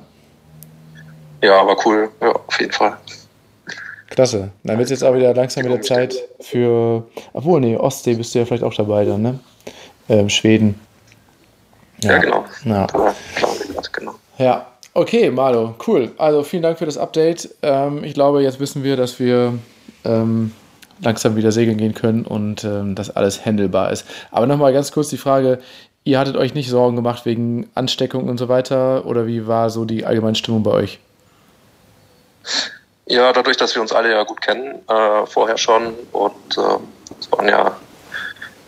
Ja, 1.41 1.65
war 1.65 1.75
cool. 1.87 2.09
Ja, 2.21 2.33
auf 2.33 2.59
jeden 2.59 2.73
Fall. 2.73 2.95
Klasse. 4.11 4.51
Dann 4.63 4.77
wird 4.77 4.85
es 4.85 4.91
jetzt 4.91 5.03
auch 5.03 5.15
wieder 5.15 5.33
langsam 5.33 5.65
wieder 5.65 5.81
Zeit 5.81 6.13
für. 6.39 7.07
Obwohl, 7.33 7.61
nee, 7.61 7.75
Ostsee 7.75 8.13
bist 8.13 8.35
du 8.35 8.39
ja 8.39 8.45
vielleicht 8.45 8.63
auch 8.63 8.75
dabei 8.75 9.05
dann, 9.05 9.23
ne? 9.23 9.39
Ähm, 10.07 10.29
Schweden. 10.29 10.79
Ja, 12.03 12.11
ja 12.11 12.17
genau. 12.19 12.45
Ja. 12.63 12.85
Klar, 12.85 13.15
genau. 13.91 14.13
Ja, 14.37 14.68
okay, 14.93 15.29
Marlo, 15.31 15.75
cool. 15.87 16.11
Also 16.17 16.43
vielen 16.43 16.63
Dank 16.63 16.77
für 16.77 16.85
das 16.85 16.97
Update. 16.97 17.49
Ähm, 17.61 18.03
ich 18.03 18.13
glaube, 18.13 18.41
jetzt 18.41 18.59
wissen 18.59 18.83
wir, 18.83 18.97
dass 18.97 19.19
wir 19.19 19.53
ähm, 20.05 20.51
langsam 21.01 21.35
wieder 21.35 21.51
segeln 21.51 21.77
gehen 21.77 21.93
können 21.93 22.25
und 22.25 22.63
ähm, 22.63 22.95
dass 22.95 23.09
alles 23.09 23.45
handelbar 23.45 23.91
ist. 23.91 24.05
Aber 24.31 24.47
nochmal 24.47 24.73
ganz 24.73 24.91
kurz 24.91 25.09
die 25.09 25.17
Frage: 25.17 25.59
Ihr 26.03 26.19
hattet 26.19 26.37
euch 26.37 26.53
nicht 26.53 26.69
Sorgen 26.69 26.95
gemacht 26.95 27.25
wegen 27.25 27.69
Ansteckung 27.75 28.27
und 28.29 28.37
so 28.37 28.49
weiter? 28.49 29.05
Oder 29.05 29.27
wie 29.27 29.47
war 29.47 29.69
so 29.69 29.85
die 29.85 30.05
allgemeine 30.05 30.35
Stimmung 30.35 30.63
bei 30.63 30.71
euch? 30.71 30.99
Ja, 33.05 33.33
dadurch, 33.33 33.57
dass 33.57 33.73
wir 33.75 33.81
uns 33.81 33.91
alle 33.91 34.11
ja 34.11 34.23
gut 34.23 34.41
kennen, 34.41 34.75
äh, 34.87 35.25
vorher 35.25 35.57
schon 35.57 35.93
und 36.11 36.57
äh, 36.57 36.77
es 37.19 37.31
waren 37.31 37.47
ja 37.47 37.75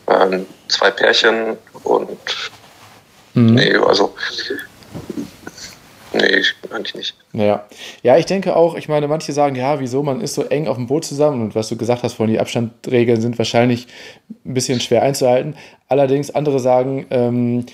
äh, 0.08 0.40
zwei 0.68 0.90
Pärchen 0.90 1.58
und 1.84 2.18
Mhm. 3.34 3.56
Nee, 3.56 3.76
also. 3.76 4.14
Nee, 6.14 6.44
eigentlich 6.70 6.96
nicht. 6.96 7.16
Ja. 7.34 7.66
ja, 8.04 8.18
ich 8.18 8.26
denke 8.26 8.56
auch, 8.56 8.76
ich 8.76 8.90
meine, 8.90 9.08
manche 9.08 9.32
sagen, 9.32 9.56
ja, 9.56 9.80
wieso, 9.80 10.04
man 10.04 10.20
ist 10.20 10.34
so 10.34 10.44
eng 10.44 10.68
auf 10.68 10.76
dem 10.76 10.88
Boot 10.88 11.06
zusammen 11.06 11.42
und 11.42 11.56
was 11.56 11.70
du 11.70 11.78
gesagt 11.78 12.04
hast 12.04 12.14
vorhin, 12.14 12.34
die 12.34 12.40
Abstandregeln 12.40 13.22
sind 13.22 13.38
wahrscheinlich 13.38 13.88
ein 14.46 14.54
bisschen 14.54 14.82
schwer 14.82 15.04
einzuhalten. 15.04 15.56
Allerdings 15.88 16.32
andere 16.32 16.60
sagen, 16.60 17.06
ähm, 17.12 17.66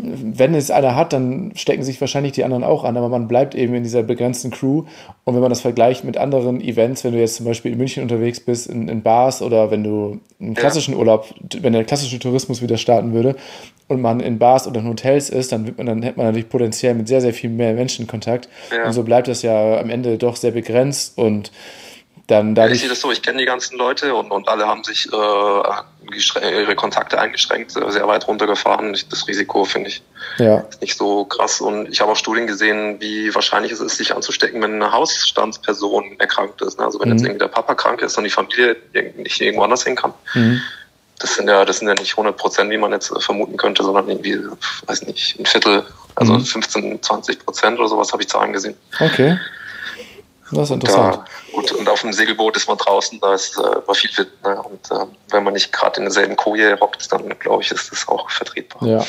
wenn 0.00 0.54
es 0.54 0.70
einer 0.70 0.96
hat, 0.96 1.12
dann 1.12 1.52
stecken 1.54 1.82
sich 1.82 2.00
wahrscheinlich 2.00 2.32
die 2.32 2.44
anderen 2.44 2.64
auch 2.64 2.84
an, 2.84 2.96
aber 2.96 3.08
man 3.08 3.28
bleibt 3.28 3.54
eben 3.54 3.74
in 3.74 3.82
dieser 3.82 4.02
begrenzten 4.02 4.50
Crew. 4.50 4.84
Und 5.24 5.34
wenn 5.34 5.40
man 5.40 5.50
das 5.50 5.60
vergleicht 5.60 6.04
mit 6.04 6.16
anderen 6.16 6.60
Events, 6.60 7.04
wenn 7.04 7.12
du 7.12 7.18
jetzt 7.18 7.36
zum 7.36 7.46
Beispiel 7.46 7.72
in 7.72 7.78
München 7.78 8.02
unterwegs 8.02 8.40
bist, 8.40 8.68
in, 8.68 8.88
in 8.88 9.02
Bars 9.02 9.42
oder 9.42 9.70
wenn 9.70 9.84
du 9.84 10.20
einen 10.40 10.54
klassischen. 10.54 10.94
Urlaub, 10.94 11.26
wenn 11.60 11.72
der 11.72 11.84
klassische 11.84 12.18
Tourismus 12.18 12.62
wieder 12.62 12.76
starten 12.76 13.12
würde 13.12 13.36
und 13.88 14.00
man 14.00 14.20
in 14.20 14.38
Bars 14.38 14.66
oder 14.66 14.80
in 14.80 14.88
Hotels 14.88 15.30
ist, 15.30 15.52
dann, 15.52 15.72
man, 15.76 15.86
dann 15.86 16.02
hätte 16.02 16.16
man 16.16 16.26
natürlich 16.26 16.48
potenziell 16.48 16.94
mit 16.94 17.08
sehr, 17.08 17.20
sehr 17.20 17.32
viel 17.32 17.50
mehr 17.50 17.74
Menschen 17.74 18.06
Kontakt. 18.06 18.48
Ja. 18.70 18.86
Und 18.86 18.92
so 18.92 19.02
bleibt 19.02 19.28
das 19.28 19.42
ja 19.42 19.78
am 19.78 19.90
Ende 19.90 20.18
doch 20.18 20.36
sehr 20.36 20.50
begrenzt 20.50 21.16
und 21.18 21.52
dann 22.32 22.54
dadurch. 22.54 22.74
Ich 22.74 22.80
sehe 22.80 22.88
das 22.88 23.00
so, 23.00 23.12
ich 23.12 23.22
kenne 23.22 23.38
die 23.38 23.44
ganzen 23.44 23.76
Leute 23.76 24.14
und, 24.14 24.30
und 24.30 24.48
alle 24.48 24.66
haben 24.66 24.82
sich 24.82 25.08
äh, 25.12 26.60
ihre 26.60 26.74
Kontakte 26.74 27.18
eingeschränkt, 27.18 27.76
äh, 27.76 27.90
sehr 27.90 28.06
weit 28.08 28.26
runtergefahren. 28.26 28.96
Das 29.10 29.28
Risiko 29.28 29.64
finde 29.64 29.90
ich 29.90 30.02
ja. 30.38 30.64
nicht 30.80 30.96
so 30.96 31.24
krass. 31.24 31.60
Und 31.60 31.88
ich 31.88 32.00
habe 32.00 32.12
auch 32.12 32.16
Studien 32.16 32.46
gesehen, 32.46 32.96
wie 33.00 33.34
wahrscheinlich 33.34 33.72
es 33.72 33.80
ist, 33.80 33.96
sich 33.96 34.14
anzustecken, 34.14 34.60
wenn 34.62 34.74
eine 34.74 34.90
Hausstandsperson 34.92 36.18
erkrankt 36.18 36.62
ist. 36.62 36.78
Ne? 36.78 36.84
Also 36.84 37.00
wenn 37.00 37.10
mhm. 37.10 37.16
jetzt 37.16 37.24
irgendwie 37.24 37.38
der 37.38 37.48
Papa 37.48 37.74
krank 37.74 38.02
ist 38.02 38.16
und 38.16 38.24
die 38.24 38.30
Familie 38.30 38.76
nicht 39.16 39.40
irgendwo 39.40 39.64
anders 39.64 39.84
hin 39.84 39.94
kann. 39.94 40.14
Mhm. 40.34 40.60
Das 41.18 41.34
sind 41.36 41.48
ja, 41.48 41.64
das 41.64 41.78
sind 41.78 41.86
ja 41.86 41.94
nicht 41.94 42.12
100 42.12 42.36
Prozent, 42.36 42.70
wie 42.70 42.78
man 42.78 42.90
jetzt 42.90 43.12
vermuten 43.22 43.56
könnte, 43.56 43.84
sondern 43.84 44.08
irgendwie, 44.08 44.38
weiß 44.86 45.02
nicht, 45.06 45.38
ein 45.38 45.46
Viertel, 45.46 45.84
also 46.16 46.32
mhm. 46.32 46.44
15, 46.44 47.02
20 47.02 47.44
Prozent 47.44 47.78
oder 47.78 47.88
sowas 47.88 48.12
habe 48.12 48.22
ich 48.22 48.28
Zahlen 48.28 48.52
gesehen. 48.52 48.74
Okay. 48.98 49.38
Das 50.52 50.68
ist 50.68 50.74
interessant. 50.74 51.16
Da, 51.16 51.24
gut, 51.52 51.72
und 51.72 51.88
auf 51.88 52.02
dem 52.02 52.12
Segelboot 52.12 52.56
ist 52.56 52.68
man 52.68 52.76
draußen, 52.76 53.18
da 53.20 53.34
ist 53.34 53.58
äh, 53.58 53.94
viel 53.94 54.10
Wind. 54.18 54.30
Ne? 54.44 54.62
Und 54.62 54.90
äh, 54.90 55.06
wenn 55.30 55.44
man 55.44 55.54
nicht 55.54 55.72
gerade 55.72 55.96
in 55.98 56.04
derselben 56.04 56.36
Koje 56.36 56.78
hockt, 56.78 57.10
dann 57.10 57.28
glaube 57.38 57.62
ich, 57.62 57.70
ist 57.70 57.90
das 57.90 58.06
auch 58.06 58.28
vertretbar. 58.30 58.86
Ja. 58.86 59.04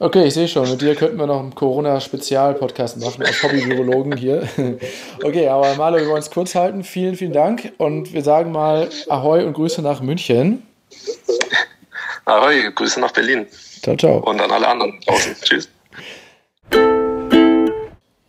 Okay, 0.00 0.24
ich 0.24 0.34
sehe 0.34 0.48
schon, 0.48 0.68
mit 0.68 0.80
dir 0.80 0.96
könnten 0.96 1.16
wir 1.16 1.26
noch 1.26 1.38
einen 1.38 1.54
Corona-Spezial-Podcast 1.54 2.98
machen 2.98 3.24
als 3.24 3.42
Hobby-Virologen 3.42 4.16
hier. 4.16 4.48
okay, 5.24 5.48
aber 5.48 5.74
Marlo, 5.76 5.98
wir 5.98 6.08
wollen 6.08 6.22
es 6.22 6.30
kurz 6.30 6.54
halten. 6.54 6.82
Vielen, 6.82 7.14
vielen 7.14 7.32
Dank 7.32 7.72
und 7.78 8.12
wir 8.12 8.22
sagen 8.22 8.50
mal 8.50 8.88
Ahoi 9.08 9.44
und 9.44 9.52
Grüße 9.52 9.82
nach 9.82 10.00
München. 10.00 10.66
Ahoi, 12.24 12.70
Grüße 12.74 12.98
nach 13.00 13.12
Berlin. 13.12 13.46
Ciao, 13.82 13.96
ciao. 13.96 14.18
Und 14.18 14.40
an 14.40 14.50
alle 14.50 14.66
anderen 14.66 15.00
draußen. 15.06 15.36
Tschüss. 15.42 15.68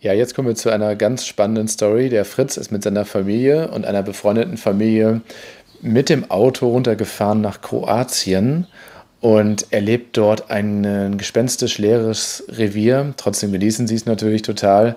Ja, 0.03 0.13
jetzt 0.13 0.33
kommen 0.33 0.47
wir 0.47 0.55
zu 0.55 0.71
einer 0.71 0.95
ganz 0.95 1.27
spannenden 1.27 1.67
Story. 1.67 2.09
Der 2.09 2.25
Fritz 2.25 2.57
ist 2.57 2.71
mit 2.71 2.81
seiner 2.81 3.05
Familie 3.05 3.69
und 3.69 3.85
einer 3.85 4.01
befreundeten 4.01 4.57
Familie 4.57 5.21
mit 5.79 6.09
dem 6.09 6.31
Auto 6.31 6.69
runtergefahren 6.69 7.39
nach 7.39 7.61
Kroatien 7.61 8.65
und 9.19 9.71
erlebt 9.71 10.17
dort 10.17 10.49
ein 10.49 11.19
gespenstisch 11.19 11.77
leeres 11.77 12.43
Revier. 12.49 13.13
Trotzdem 13.15 13.51
genießen 13.51 13.85
sie 13.85 13.93
es 13.93 14.07
natürlich 14.07 14.41
total. 14.41 14.95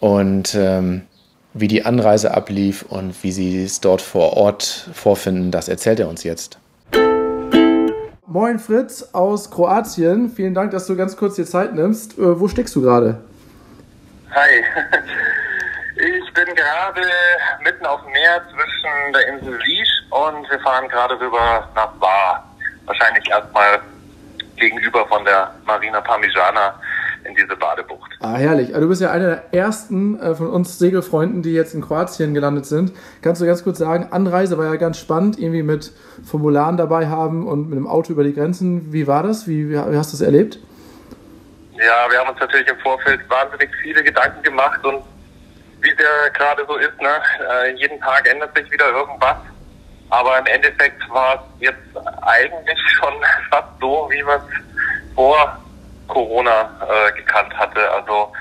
Und 0.00 0.56
ähm, 0.58 1.02
wie 1.54 1.68
die 1.68 1.84
Anreise 1.84 2.34
ablief 2.34 2.82
und 2.82 3.22
wie 3.22 3.30
sie 3.30 3.62
es 3.62 3.80
dort 3.80 4.02
vor 4.02 4.36
Ort 4.36 4.90
vorfinden, 4.92 5.52
das 5.52 5.68
erzählt 5.68 6.00
er 6.00 6.08
uns 6.08 6.24
jetzt. 6.24 6.58
moin 8.26 8.58
Fritz 8.58 9.10
aus 9.12 9.52
Kroatien. 9.52 10.30
Vielen 10.30 10.54
Dank, 10.54 10.72
dass 10.72 10.86
du 10.86 10.96
ganz 10.96 11.16
kurz 11.16 11.36
dir 11.36 11.44
Zeit 11.44 11.76
nimmst. 11.76 12.18
Äh, 12.18 12.40
wo 12.40 12.48
steckst 12.48 12.74
du 12.74 12.80
gerade? 12.80 13.18
Hi. 14.34 14.64
Ich 15.94 16.32
bin 16.32 16.46
gerade 16.56 17.02
mitten 17.62 17.84
auf 17.84 18.02
dem 18.02 18.12
Meer 18.12 18.40
zwischen 18.48 19.12
der 19.12 19.28
Insel 19.28 19.60
Liesch 19.62 20.02
und 20.08 20.50
wir 20.50 20.58
fahren 20.60 20.88
gerade 20.88 21.20
rüber 21.20 21.68
nach 21.74 21.92
Bar. 22.00 22.50
Wahrscheinlich 22.86 23.28
erstmal 23.28 23.78
gegenüber 24.56 25.06
von 25.06 25.22
der 25.26 25.54
Marina 25.66 26.00
Parmigiana 26.00 26.80
in 27.24 27.34
diese 27.34 27.54
Badebucht. 27.54 28.10
Ah, 28.20 28.36
herrlich. 28.36 28.68
Also 28.68 28.80
du 28.80 28.88
bist 28.88 29.02
ja 29.02 29.10
einer 29.10 29.26
der 29.26 29.54
ersten 29.54 30.18
äh, 30.18 30.34
von 30.34 30.48
uns 30.48 30.78
Segelfreunden, 30.78 31.42
die 31.42 31.52
jetzt 31.52 31.74
in 31.74 31.82
Kroatien 31.82 32.32
gelandet 32.32 32.64
sind. 32.64 32.92
Kannst 33.20 33.42
du 33.42 33.46
ganz 33.46 33.62
kurz 33.62 33.78
sagen, 33.78 34.08
Anreise 34.12 34.56
war 34.56 34.64
ja 34.64 34.76
ganz 34.76 34.98
spannend, 34.98 35.38
irgendwie 35.38 35.62
mit 35.62 35.92
Formularen 36.24 36.78
dabei 36.78 37.08
haben 37.08 37.46
und 37.46 37.68
mit 37.68 37.76
dem 37.76 37.86
Auto 37.86 38.14
über 38.14 38.24
die 38.24 38.32
Grenzen. 38.32 38.94
Wie 38.94 39.06
war 39.06 39.22
das? 39.22 39.46
Wie, 39.46 39.68
wie 39.68 39.76
hast 39.76 40.14
du 40.14 40.16
das 40.16 40.22
erlebt? 40.22 40.58
Ja, 41.84 42.10
wir 42.10 42.18
haben 42.20 42.30
uns 42.30 42.40
natürlich 42.40 42.68
im 42.68 42.78
Vorfeld 42.78 43.28
wahnsinnig 43.28 43.70
viele 43.82 44.02
Gedanken 44.02 44.42
gemacht 44.42 44.84
und 44.84 45.02
wie 45.80 45.90
es 45.90 45.98
ja 45.98 46.28
gerade 46.32 46.64
so 46.66 46.76
ist, 46.76 47.00
ne? 47.00 47.20
Äh, 47.50 47.72
jeden 47.74 48.00
Tag 48.00 48.28
ändert 48.28 48.56
sich 48.56 48.70
wieder 48.70 48.88
irgendwas. 48.90 49.36
Aber 50.10 50.38
im 50.38 50.46
Endeffekt 50.46 51.08
war 51.10 51.34
es 51.34 51.66
jetzt 51.66 52.06
eigentlich 52.22 52.78
schon 52.98 53.14
fast 53.50 53.68
so, 53.80 54.08
wie 54.10 54.22
man 54.22 54.36
es 54.36 55.14
vor 55.14 55.58
Corona 56.06 56.70
äh, 56.82 57.12
gekannt 57.16 57.52
hatte. 57.58 57.90
Also 57.90 58.32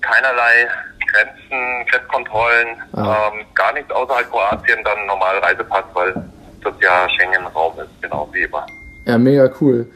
keinerlei 0.00 0.68
Grenzen, 1.10 1.86
Grenzkontrollen, 1.90 2.82
ah. 2.96 3.30
ähm, 3.32 3.46
gar 3.54 3.72
nichts 3.72 3.90
außerhalb 3.90 4.30
Kroatien, 4.30 4.84
dann 4.84 5.06
normal 5.06 5.38
Reisepass, 5.38 5.84
weil 5.94 6.14
das 6.62 6.74
ja 6.80 7.08
Schengen-Raum 7.08 7.78
ist, 7.80 8.02
genau 8.02 8.28
wie 8.32 8.42
immer. 8.42 8.66
Ja, 9.06 9.16
mega 9.16 9.48
cool. 9.60 9.90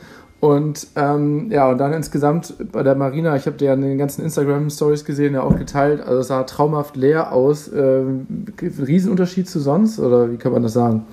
Und 0.45 0.89
ähm, 0.95 1.51
ja, 1.51 1.71
und 1.71 1.79
dann 1.79 1.95
insgesamt 1.95 2.71
bei 2.71 2.83
der 2.83 2.95
Marina, 2.97 3.35
ich 3.35 3.47
habe 3.47 3.57
dir 3.57 3.69
ja 3.69 3.73
in 3.73 3.81
den 3.81 3.97
ganzen 3.97 4.23
Instagram-Stories 4.23 5.07
gesehen, 5.07 5.33
ja 5.33 5.41
auch 5.41 5.57
geteilt, 5.57 6.03
also 6.03 6.19
es 6.19 6.29
sah 6.29 6.43
traumhaft 6.43 6.97
leer 6.97 7.33
aus. 7.33 7.67
Ähm, 7.69 8.27
Riesenunterschied 8.61 9.49
zu 9.49 9.59
sonst 9.59 9.99
oder 9.99 10.31
wie 10.31 10.37
kann 10.37 10.53
man 10.53 10.63
das 10.63 10.75
sagen? 10.75 11.07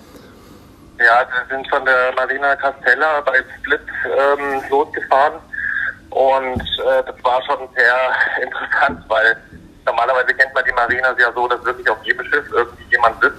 Ja, 1.00 1.26
wir 1.26 1.56
sind 1.56 1.66
von 1.70 1.86
der 1.86 2.12
Marina 2.14 2.58
Castella 2.58 3.22
bei 3.22 3.38
Split 3.58 3.80
ähm, 4.04 4.70
losgefahren 4.70 5.40
und 6.10 6.60
äh, 6.60 7.02
das 7.06 7.16
war 7.24 7.42
schon 7.44 7.70
sehr 7.74 7.96
interessant, 8.44 9.02
weil 9.08 9.38
normalerweise 9.86 10.34
kennt 10.34 10.54
man 10.54 10.66
die 10.66 10.74
Marinas 10.74 11.16
ja 11.18 11.32
so, 11.34 11.48
dass 11.48 11.64
wirklich 11.64 11.90
auf 11.90 12.04
jedem 12.04 12.26
Schiff 12.26 12.52
irgendwie 12.52 12.84
jemand 12.92 13.16
sitzt 13.22 13.38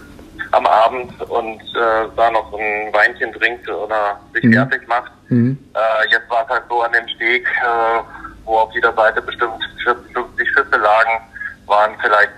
am 0.52 0.64
Abend 0.66 1.20
und 1.28 1.60
äh, 1.60 2.08
da 2.16 2.30
noch 2.30 2.50
ein 2.54 2.92
Weinchen 2.94 3.30
trinkt 3.34 3.68
oder 3.68 4.18
sich 4.32 4.44
mhm. 4.44 4.54
fertig 4.54 4.88
macht. 4.88 5.12
Mhm. 5.32 5.58
Äh, 5.74 6.10
jetzt 6.10 6.28
war 6.28 6.44
es 6.44 6.48
halt 6.50 6.64
so 6.68 6.82
an 6.82 6.92
dem 6.92 7.08
Steg, 7.08 7.46
äh, 7.46 8.00
wo 8.44 8.58
auf 8.58 8.72
jeder 8.74 8.92
Seite 8.92 9.22
bestimmt 9.22 9.64
40, 9.82 10.12
50 10.12 10.48
Schiffe 10.48 10.76
lagen, 10.76 11.22
waren 11.66 11.96
vielleicht 12.02 12.32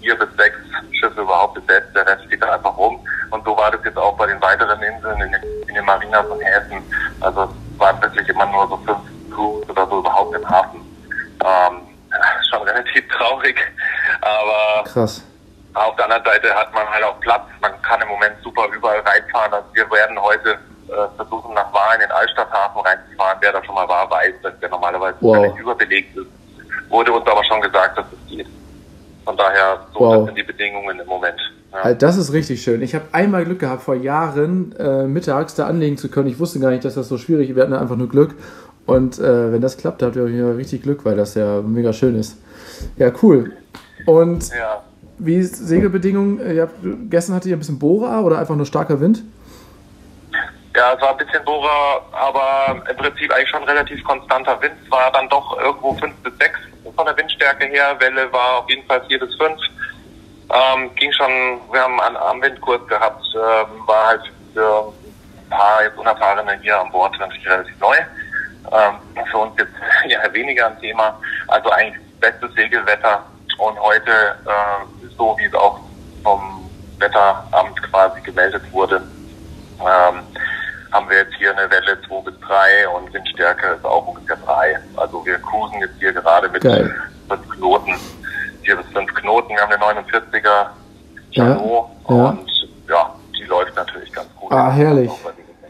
vier 0.00 0.14
bis 0.18 0.28
sechs 0.36 0.58
Schiffe 1.00 1.22
überhaupt 1.22 1.54
besetzt. 1.54 1.88
Der 1.94 2.06
Rest 2.06 2.24
steht 2.26 2.42
da 2.42 2.54
einfach 2.54 2.76
rum. 2.76 3.00
Und 3.30 3.44
so 3.44 3.56
war 3.56 3.70
das 3.70 3.80
jetzt 3.84 3.96
auch 3.96 4.16
bei 4.16 4.26
den 4.26 4.40
weiteren 4.42 4.80
Inseln 4.82 5.20
in 5.22 5.32
den, 5.32 5.42
in 5.68 5.74
den 5.74 5.84
Marinas 5.86 6.26
und 6.26 6.40
Häfen. 6.40 6.82
Also 7.20 7.44
es 7.44 7.80
waren 7.80 8.00
wirklich 8.02 8.28
immer 8.28 8.46
nur 8.46 8.68
so 8.68 8.76
fünf 8.76 8.98
Crews 9.34 9.68
oder 9.70 9.86
so 9.86 10.00
überhaupt 10.00 10.34
im 10.34 10.48
Hafen. 10.48 10.80
Ähm, 11.44 11.80
schon 12.50 12.62
relativ 12.68 13.08
traurig, 13.08 13.56
aber 14.20 14.84
Krass. 14.84 15.24
Auf 15.74 15.94
der 15.96 16.06
anderen 16.06 16.24
Seite 16.24 16.54
hat 16.54 16.74
man 16.74 16.88
halt 16.88 17.04
auch 17.04 17.20
Platz. 17.20 17.42
Man 17.60 17.80
kann 17.82 18.00
im 18.02 18.08
Moment 18.08 18.34
super 18.42 18.66
überall 18.74 19.00
reinfahren. 19.00 19.52
Also 19.52 19.68
wir 19.74 19.88
werden 19.90 20.20
heute 20.20 20.58
äh, 20.88 21.16
versuchen, 21.16 21.54
nach 21.54 21.72
Wahr 21.72 21.94
in 21.94 22.00
den 22.00 22.10
Altstadthafen 22.10 22.80
reinzufahren. 22.80 23.38
Wer 23.40 23.52
da 23.52 23.64
schon 23.64 23.74
mal 23.74 23.88
war, 23.88 24.10
weiß, 24.10 24.34
dass 24.42 24.58
der 24.60 24.68
normalerweise 24.68 25.16
wow. 25.20 25.58
überbelegt 25.58 26.16
ist. 26.16 26.26
Wurde 26.88 27.12
uns 27.12 27.26
aber 27.26 27.44
schon 27.44 27.60
gesagt, 27.60 27.98
dass 27.98 28.06
es 28.06 28.30
geht. 28.30 28.46
Von 29.24 29.36
daher, 29.36 29.80
so 29.92 30.00
wow. 30.00 30.26
sind 30.26 30.38
die 30.38 30.42
Bedingungen 30.42 31.00
im 31.00 31.06
Moment. 31.06 31.38
Ja. 31.72 31.80
Also 31.80 31.98
das 31.98 32.16
ist 32.16 32.32
richtig 32.32 32.62
schön. 32.62 32.80
Ich 32.82 32.94
habe 32.94 33.04
einmal 33.12 33.44
Glück 33.44 33.58
gehabt, 33.58 33.82
vor 33.82 33.94
Jahren 33.94 34.74
äh, 34.78 35.04
mittags 35.04 35.54
da 35.54 35.66
anlegen 35.66 35.98
zu 35.98 36.08
können. 36.08 36.28
Ich 36.28 36.38
wusste 36.38 36.60
gar 36.60 36.70
nicht, 36.70 36.84
dass 36.84 36.94
das 36.94 37.08
so 37.08 37.18
schwierig 37.18 37.50
ist. 37.50 37.56
Wir 37.56 37.62
hatten 37.62 37.74
einfach 37.74 37.96
nur 37.96 38.08
Glück. 38.08 38.34
Und 38.86 39.18
äh, 39.18 39.52
wenn 39.52 39.60
das 39.60 39.76
klappt, 39.76 40.02
habt 40.02 40.16
ihr 40.16 40.56
richtig 40.56 40.82
Glück, 40.82 41.04
weil 41.04 41.16
das 41.16 41.34
ja 41.34 41.60
mega 41.60 41.92
schön 41.92 42.18
ist. 42.18 42.38
Ja, 42.96 43.12
cool. 43.22 43.52
Und 44.06 44.48
ja. 44.48 44.82
Wie 45.18 45.34
ist 45.34 45.56
Segelbedingungen? 45.56 46.40
Habt, 46.60 46.74
gestern 47.10 47.34
hattet 47.34 47.50
ihr 47.50 47.56
ein 47.56 47.58
bisschen 47.58 47.78
Bohrer 47.78 48.24
oder 48.24 48.38
einfach 48.38 48.54
nur 48.54 48.66
starker 48.66 49.00
Wind? 49.00 49.24
Ja, 50.78 50.92
es 50.92 51.00
war 51.00 51.10
ein 51.10 51.16
bisschen 51.16 51.44
Bohrer, 51.44 52.02
aber 52.12 52.80
im 52.88 52.96
Prinzip 52.96 53.32
eigentlich 53.32 53.50
schon 53.50 53.64
relativ 53.64 54.04
konstanter 54.04 54.62
Wind. 54.62 54.76
Es 54.84 54.88
war 54.92 55.10
dann 55.10 55.28
doch 55.28 55.58
irgendwo 55.58 55.92
5 55.94 56.14
bis 56.22 56.38
6 56.38 56.60
von 56.94 57.04
der 57.04 57.16
Windstärke 57.16 57.66
her. 57.66 57.96
Welle 57.98 58.32
war 58.32 58.58
auf 58.58 58.70
jeden 58.70 58.86
Fall 58.86 59.04
4 59.08 59.18
bis 59.18 59.34
5. 59.34 59.60
Ähm, 60.54 60.94
ging 60.94 61.10
schon, 61.10 61.32
wir 61.72 61.82
haben 61.82 61.98
einen, 62.00 62.16
am 62.16 62.40
Windkurs 62.40 62.86
gehabt, 62.86 63.24
ähm, 63.34 63.88
war 63.88 64.06
halt 64.06 64.22
für 64.54 64.92
ein 65.50 65.50
paar 65.50 65.82
jetzt 65.82 65.98
Unerfahrene 65.98 66.60
hier 66.62 66.80
an 66.80 66.92
Bord 66.92 67.18
natürlich 67.18 67.48
relativ 67.48 67.76
neu. 67.80 67.96
Ähm, 68.70 69.24
für 69.32 69.38
uns 69.38 69.58
jetzt 69.58 69.72
ja 70.06 70.32
weniger 70.32 70.68
ein 70.68 70.78
Thema. 70.78 71.18
Also 71.48 71.70
eigentlich 71.70 72.00
bestes 72.20 72.54
Segelwetter. 72.54 73.24
Und 73.58 73.80
heute 73.80 74.36
äh, 74.46 75.08
so 75.16 75.36
wie 75.40 75.46
es 75.46 75.54
auch 75.54 75.80
vom 76.22 76.70
Wetteramt 77.00 77.82
quasi 77.90 78.20
gemeldet 78.20 78.62
wurde, 78.70 79.02
ähm, 79.80 80.22
haben 80.92 81.08
wir 81.08 81.18
jetzt 81.18 81.34
hier 81.38 81.50
eine 81.56 81.70
Welle 81.70 81.98
2 82.06 82.30
bis 82.30 82.40
3 82.40 82.88
und 82.88 83.12
Windstärke 83.12 83.66
ist 83.76 83.84
auch 83.84 84.06
ungefähr 84.06 84.36
3. 84.44 84.78
Also 84.96 85.24
wir 85.24 85.38
cruisen 85.38 85.80
jetzt 85.80 85.98
hier 85.98 86.12
gerade 86.12 86.48
mit 86.48 86.62
Geil. 86.62 86.94
fünf 87.28 87.48
Knoten, 87.50 87.94
4 88.62 88.76
bis 88.76 88.86
5 88.92 89.14
Knoten. 89.14 89.50
Wir 89.50 89.60
haben 89.60 89.72
eine 89.72 90.00
49er 90.02 90.66
Chanot 91.30 91.88
ja, 92.08 92.16
ja. 92.16 92.28
und 92.30 92.50
ja, 92.88 93.14
die 93.38 93.44
läuft 93.44 93.76
natürlich 93.76 94.12
ganz 94.12 94.28
gut. 94.36 94.52
Ah, 94.52 94.70
herrlich. 94.70 95.10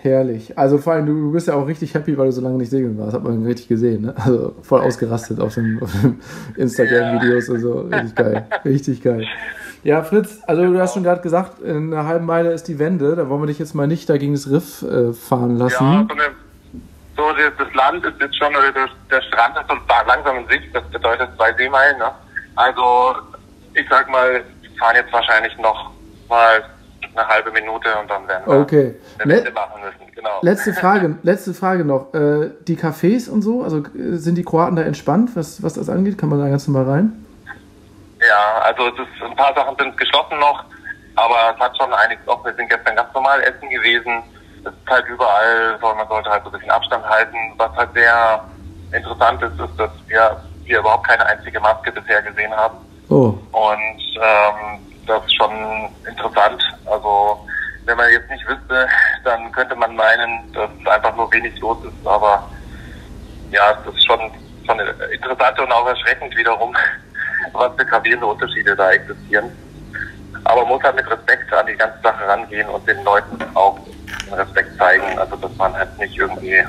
Herrlich. 0.01 0.57
Also 0.57 0.79
vor 0.79 0.93
allem, 0.93 1.07
du 1.07 1.33
bist 1.33 1.49
ja 1.49 1.55
auch 1.55 1.67
richtig 1.67 1.93
happy, 1.93 2.17
weil 2.17 2.27
du 2.27 2.33
so 2.33 2.41
lange 2.41 2.57
nicht 2.57 2.71
segeln 2.71 2.97
warst. 2.99 3.15
Hat 3.15 3.25
man 3.25 3.45
richtig 3.45 3.67
gesehen, 3.67 4.03
ne? 4.03 4.15
Also 4.17 4.55
voll 4.63 4.81
ausgerastet 4.81 5.41
auf 5.41 5.55
dem 5.55 5.81
Instagram-Videos 6.57 7.49
und 7.49 7.61
so. 7.61 7.81
Richtig 7.81 8.15
geil. 8.15 8.47
Richtig 8.65 9.03
geil. 9.03 9.27
Ja, 9.89 10.03
Fritz, 10.03 10.43
also 10.47 10.71
du 10.71 10.79
hast 10.79 10.93
schon 10.93 11.03
gerade 11.03 11.23
gesagt, 11.23 11.61
in 11.61 11.95
einer 11.95 12.05
halben 12.05 12.27
Meile 12.27 12.53
ist 12.53 12.65
die 12.65 12.79
Wende. 12.79 13.17
Da 13.17 13.31
wollen 13.31 13.41
wir 13.41 13.47
dich 13.47 13.59
jetzt 13.59 13.75
mal 13.75 13.87
nicht 13.87 14.07
da 14.11 14.19
gegen 14.19 14.35
das 14.35 14.51
Riff 14.51 14.83
äh, 14.83 15.15
fahren 15.15 15.57
lassen. 15.57 15.83
Ja, 15.83 16.07
so, 17.17 17.23
das 17.33 17.73
Land 17.73 18.05
ist 18.05 18.21
jetzt 18.21 18.37
schon, 18.37 18.53
der, 18.53 18.71
der 19.11 19.23
Strand 19.23 19.57
ist 19.57 19.67
schon 19.67 19.81
langsam 20.07 20.37
in 20.37 20.49
Sicht. 20.49 20.75
Das 20.75 20.85
bedeutet 20.91 21.31
zwei 21.37 21.55
Seemeilen. 21.55 21.97
Ne? 21.97 22.11
Also 22.57 23.17
ich 23.73 23.87
sag 23.89 24.11
mal, 24.11 24.45
wir 24.61 24.71
fahren 24.79 24.97
jetzt 24.97 25.11
wahrscheinlich 25.11 25.57
noch 25.57 25.91
mal 26.29 26.63
eine 27.17 27.27
halbe 27.27 27.51
Minute 27.51 27.89
und 27.99 28.11
dann 28.11 28.29
werden 28.29 28.43
wir 28.45 28.61
okay. 28.61 28.95
eine 29.21 29.37
Wende 29.37 29.53
machen 29.53 29.81
müssen. 29.83 30.15
Genau. 30.15 30.39
Letzte 30.43 30.75
Frage, 30.75 31.17
letzte 31.23 31.55
Frage 31.55 31.87
noch. 31.87 32.13
Äh, 32.13 32.51
die 32.67 32.77
Cafés 32.77 33.31
und 33.31 33.41
so, 33.41 33.63
also 33.63 33.79
äh, 33.79 34.17
sind 34.17 34.35
die 34.35 34.45
Kroaten 34.45 34.77
da 34.77 34.83
entspannt, 34.83 35.31
was, 35.35 35.63
was 35.63 35.73
das 35.73 35.89
angeht? 35.89 36.19
Kann 36.19 36.29
man 36.29 36.41
da 36.41 36.51
ganz 36.51 36.69
normal 36.69 36.91
rein? 36.91 37.25
Ja, 38.21 38.59
also 38.63 38.89
es 38.89 38.95
ist, 38.95 39.23
ein 39.23 39.37
paar 39.37 39.55
Sachen 39.55 39.77
sind 39.79 39.97
geschlossen 39.97 40.39
noch, 40.39 40.65
aber 41.17 41.55
es 41.55 41.61
hat 41.61 41.77
schon 41.77 41.93
einiges 41.93 42.27
offen. 42.27 42.47
Wir 42.47 42.55
sind 42.55 42.69
gestern 42.69 42.97
ganz 42.97 43.13
normal 43.15 43.41
essen 43.43 43.69
gewesen. 43.69 44.23
Es 44.65 44.73
ist 44.73 44.91
halt 44.91 45.07
überall, 45.07 45.79
man 45.81 46.09
sollte 46.09 46.31
halt 46.31 46.43
so 46.43 46.51
ein 46.51 46.53
bisschen 46.53 46.71
Abstand 46.71 47.05
halten. 47.09 47.37
Was 47.57 47.75
halt 47.77 47.93
sehr 47.95 48.45
interessant 48.93 49.43
ist, 49.43 49.61
ist, 49.61 49.79
dass 49.79 49.91
wir 50.07 50.43
hier 50.65 50.81
überhaupt 50.81 51.07
keine 51.07 51.25
einzige 51.27 51.61
Maske 51.61 51.93
bisher 51.93 52.23
gesehen 52.23 52.55
haben. 52.55 52.77
Oh. 53.09 53.39
Und 53.53 54.03
ähm, 54.21 54.87
das 55.07 55.25
ist 55.25 55.37
schon 55.37 55.89
interessant. 56.07 56.63
Also 56.87 57.47
wenn 57.85 57.97
man 57.97 58.11
jetzt 58.11 58.31
nicht 58.31 58.47
wüsste, 58.47 58.87
dann 59.25 59.51
könnte 59.53 59.75
man 59.75 59.97
meinen, 59.97 60.53
dass 60.53 60.71
einfach 60.93 61.17
nur 61.17 61.33
wenig 61.33 61.59
los 61.61 61.79
ist. 61.85 62.07
Aber 62.07 62.49
ja, 63.51 63.79
es 63.81 63.95
ist 63.95 64.07
schon, 64.07 64.21
schon 64.67 64.79
interessant 65.13 65.59
und 65.59 65.73
auch 65.73 65.87
erschreckend 65.87 66.37
wiederum, 66.37 66.77
was 67.53 67.73
für 67.77 67.85
gravierende 67.85 68.27
Unterschiede 68.27 68.75
da 68.77 68.91
existieren. 68.91 69.51
Aber 70.45 70.63
man 70.63 70.75
muss 70.75 70.83
halt 70.83 70.97
mit 70.97 71.11
Respekt 71.11 71.53
an 71.53 71.67
die 71.67 71.77
ganze 71.77 71.99
Sache 72.03 72.27
rangehen 72.27 72.69
und 72.69 72.87
den 72.89 73.03
Leuten 73.05 73.39
auch 73.55 73.79
Respekt 74.33 74.77
zeigen. 74.79 75.19
Also 75.19 75.37
dass 75.37 75.55
man 75.57 75.75
halt 75.75 75.99
nicht 75.99 76.17
irgendwie 76.17 76.55
äh, 76.55 76.65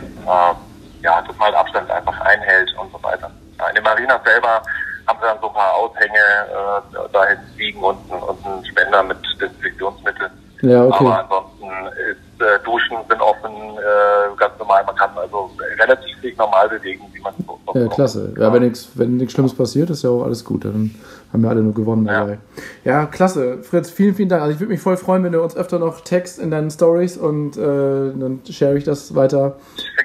ja, 1.02 1.22
total 1.22 1.56
Abstand 1.56 1.90
einfach 1.90 2.20
einhält 2.22 2.74
und 2.78 2.92
so 2.92 3.02
weiter. 3.04 3.32
In 3.70 3.76
den 3.76 3.84
Marinas 3.84 4.22
selber 4.24 4.62
haben 5.08 5.20
sie 5.22 5.28
dann 5.28 5.40
so 5.42 5.48
ein 5.48 5.54
paar 5.54 5.74
Aushänge 5.76 6.16
äh, 6.16 7.10
da 7.12 7.26
liegen 7.58 7.82
und, 7.84 7.98
und 8.10 8.46
einen 8.46 8.66
Spender 8.66 9.04
mit 9.04 9.18
Desinfektionsmittel. 9.40 10.30
Ja, 10.62 10.84
okay. 10.84 11.06
Aber 11.06 11.20
ansonsten 11.20 11.70
ist 12.12 12.42
äh, 12.42 12.60
Duschen 12.64 12.98
sind 13.10 13.22
offen, 13.22 13.78
äh, 13.78 14.36
ganz 14.38 14.58
normal. 14.60 14.84
Man 14.86 14.96
kann 14.96 15.10
also 15.18 15.52
relativ 15.78 16.22
sich 16.22 16.29
normal 16.40 16.70
bewegen, 16.70 17.04
wie 17.14 17.20
man 17.20 17.34
so. 17.46 17.60
Ja, 17.76 17.88
klasse. 17.88 18.34
Ja, 18.38 18.52
wenn 18.52 18.64
nichts 18.64 18.90
wenn 18.96 19.18
nichts 19.18 19.34
Schlimmes 19.34 19.54
passiert, 19.54 19.92
ist 19.92 20.04
ja 20.04 20.10
auch 20.10 20.24
alles 20.24 20.44
gut. 20.44 20.66
Dann 20.66 20.96
haben 21.32 21.44
wir 21.44 21.50
alle 21.50 21.62
nur 21.62 21.74
gewonnen 21.76 22.08
ja. 22.08 22.22
dabei. 22.22 22.40
Ja, 22.84 23.06
klasse. 23.06 23.62
Fritz, 23.62 23.92
vielen, 23.92 24.16
vielen 24.16 24.30
Dank. 24.30 24.42
Also 24.42 24.56
ich 24.56 24.60
würde 24.60 24.74
mich 24.74 24.82
voll 24.82 24.98
freuen, 24.98 25.24
wenn 25.24 25.34
du 25.34 25.44
uns 25.44 25.56
öfter 25.56 25.78
noch 25.78 26.02
text 26.02 26.40
in 26.40 26.50
deinen 26.50 26.72
Stories 26.72 27.18
und 27.18 27.58
äh, 27.58 27.62
dann 27.62 28.42
share 28.50 28.76
ich 28.76 28.86
das 28.86 29.14
weiter, 29.14 29.58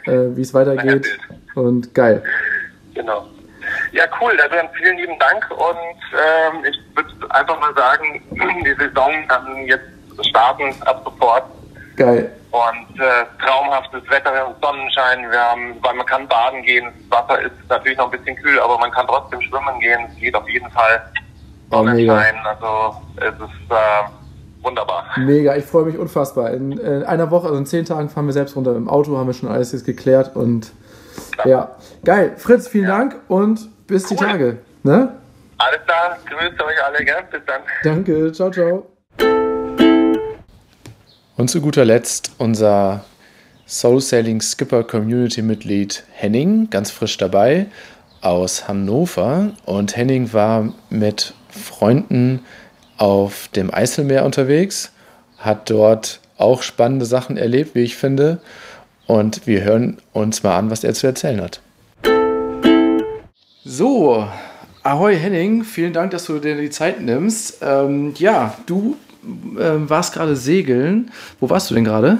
äh, 0.04 0.36
wie 0.36 0.42
es 0.42 0.52
weitergeht. 0.52 1.06
Und 1.54 1.94
geil. 1.94 2.20
Genau. 2.94 3.26
Ja, 3.92 4.04
cool. 4.20 4.32
Also 4.42 4.56
dann 4.56 4.68
vielen 4.76 4.98
lieben 4.98 5.16
Dank 5.20 5.48
und 5.52 5.96
ähm, 6.12 6.64
ich 6.64 6.76
würde 6.96 7.30
einfach 7.34 7.60
mal 7.60 7.72
sagen, 7.74 8.20
die 8.64 8.74
Saison 8.74 9.12
kann 9.28 9.66
jetzt 9.66 9.84
starten 10.28 10.74
ab 10.82 11.02
sofort. 11.04 11.44
Geil. 11.96 12.30
Und 12.50 13.00
äh, 13.00 13.24
traumhaftes 13.44 14.08
Wetter 14.08 14.46
und 14.46 14.54
Sonnenschein. 14.62 15.30
Wir 15.30 15.40
haben, 15.40 15.76
weil 15.82 15.94
man 15.94 16.06
kann 16.06 16.28
baden 16.28 16.62
gehen. 16.62 16.86
Das 17.10 17.28
Wasser 17.28 17.42
ist 17.42 17.52
natürlich 17.68 17.98
noch 17.98 18.12
ein 18.12 18.18
bisschen 18.18 18.36
kühl, 18.36 18.60
aber 18.60 18.78
man 18.78 18.90
kann 18.90 19.06
trotzdem 19.06 19.40
schwimmen 19.42 19.80
gehen. 19.80 20.06
Es 20.12 20.20
geht 20.20 20.34
auf 20.34 20.48
jeden 20.48 20.70
Fall. 20.70 21.02
Sonnenschein. 21.70 22.34
Oh, 22.44 22.48
also 22.48 22.96
es 23.16 23.34
ist 23.34 23.70
äh, 23.70 24.62
wunderbar. 24.62 25.04
Mega, 25.16 25.56
ich 25.56 25.64
freue 25.64 25.84
mich 25.84 25.98
unfassbar. 25.98 26.50
In, 26.52 26.72
in, 26.72 27.02
einer 27.04 27.30
Woche, 27.30 27.46
also 27.46 27.58
in 27.58 27.66
zehn 27.66 27.84
Tagen 27.84 28.08
fahren 28.08 28.26
wir 28.26 28.32
selbst 28.32 28.56
runter 28.56 28.76
im 28.76 28.88
Auto, 28.88 29.16
haben 29.16 29.26
wir 29.26 29.34
schon 29.34 29.48
alles 29.48 29.72
jetzt 29.72 29.84
geklärt 29.84 30.36
und 30.36 30.72
Klar. 31.32 31.46
ja, 31.46 31.70
geil. 32.04 32.34
Fritz, 32.36 32.68
vielen 32.68 32.88
ja. 32.88 32.98
Dank 32.98 33.16
und 33.28 33.68
bis 33.86 34.10
cool. 34.10 34.16
die 34.16 34.24
Tage. 34.24 34.58
Ne? 34.82 35.12
Alles 35.58 35.80
klar, 35.86 36.18
grüßt 36.28 36.62
euch 36.62 36.84
alle, 36.84 37.04
gell? 37.04 37.24
Bis 37.30 37.40
dann. 37.46 37.62
Danke, 37.82 38.32
ciao, 38.32 38.50
ciao. 38.50 38.93
Und 41.36 41.50
zu 41.50 41.60
guter 41.60 41.84
Letzt 41.84 42.30
unser 42.38 43.04
Soul 43.66 44.00
Sailing 44.00 44.40
Skipper 44.40 44.84
Community 44.84 45.42
Mitglied 45.42 46.04
Henning, 46.12 46.70
ganz 46.70 46.92
frisch 46.92 47.16
dabei 47.16 47.66
aus 48.20 48.68
Hannover. 48.68 49.50
Und 49.64 49.96
Henning 49.96 50.32
war 50.32 50.72
mit 50.90 51.34
Freunden 51.48 52.40
auf 52.98 53.48
dem 53.48 53.74
Eiselmeer 53.74 54.24
unterwegs, 54.24 54.92
hat 55.38 55.70
dort 55.70 56.20
auch 56.38 56.62
spannende 56.62 57.04
Sachen 57.04 57.36
erlebt, 57.36 57.74
wie 57.74 57.82
ich 57.82 57.96
finde. 57.96 58.38
Und 59.08 59.44
wir 59.48 59.64
hören 59.64 59.98
uns 60.12 60.44
mal 60.44 60.56
an, 60.56 60.70
was 60.70 60.84
er 60.84 60.94
zu 60.94 61.08
erzählen 61.08 61.40
hat. 61.40 61.60
So, 63.64 64.28
Ahoi 64.84 65.16
Henning, 65.16 65.64
vielen 65.64 65.92
Dank, 65.92 66.12
dass 66.12 66.26
du 66.26 66.38
dir 66.38 66.56
die 66.56 66.70
Zeit 66.70 67.00
nimmst. 67.00 67.58
Ähm, 67.60 68.14
ja, 68.18 68.56
du 68.66 68.96
äh, 69.58 69.88
warst 69.88 70.14
gerade 70.14 70.36
segeln. 70.36 71.10
Wo 71.40 71.50
warst 71.50 71.70
du 71.70 71.74
denn 71.74 71.84
gerade? 71.84 72.18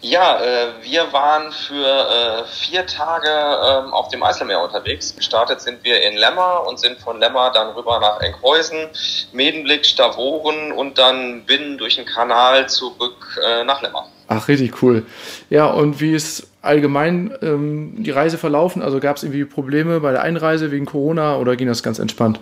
Ja, 0.00 0.38
äh, 0.40 0.66
wir 0.82 1.12
waren 1.12 1.50
für 1.50 1.84
äh, 1.84 2.44
vier 2.46 2.86
Tage 2.86 3.28
ähm, 3.28 3.92
auf 3.92 4.08
dem 4.08 4.22
Eiselmeer 4.22 4.62
unterwegs. 4.62 5.14
Gestartet 5.16 5.60
sind 5.60 5.82
wir 5.82 6.00
in 6.02 6.16
Lemmer 6.16 6.64
und 6.68 6.78
sind 6.78 7.00
von 7.00 7.18
Lemmer 7.18 7.50
dann 7.52 7.74
rüber 7.74 7.98
nach 7.98 8.20
Enkhäusen, 8.20 8.88
Medenblick, 9.32 9.84
Stavoren 9.84 10.70
und 10.70 10.98
dann 10.98 11.42
binnen 11.46 11.78
durch 11.78 11.96
den 11.96 12.06
Kanal 12.06 12.68
zurück 12.68 13.40
äh, 13.44 13.64
nach 13.64 13.82
Lemmer. 13.82 14.06
Ach, 14.28 14.46
richtig 14.46 14.82
cool. 14.82 15.04
Ja, 15.50 15.66
und 15.66 16.00
wie 16.00 16.12
ist 16.14 16.46
allgemein 16.62 17.36
ähm, 17.42 17.94
die 17.98 18.10
Reise 18.12 18.38
verlaufen? 18.38 18.82
Also 18.82 19.00
gab 19.00 19.16
es 19.16 19.24
irgendwie 19.24 19.46
Probleme 19.46 19.98
bei 19.98 20.12
der 20.12 20.22
Einreise 20.22 20.70
wegen 20.70 20.86
Corona 20.86 21.38
oder 21.38 21.56
ging 21.56 21.66
das 21.66 21.82
ganz 21.82 21.98
entspannt? 21.98 22.38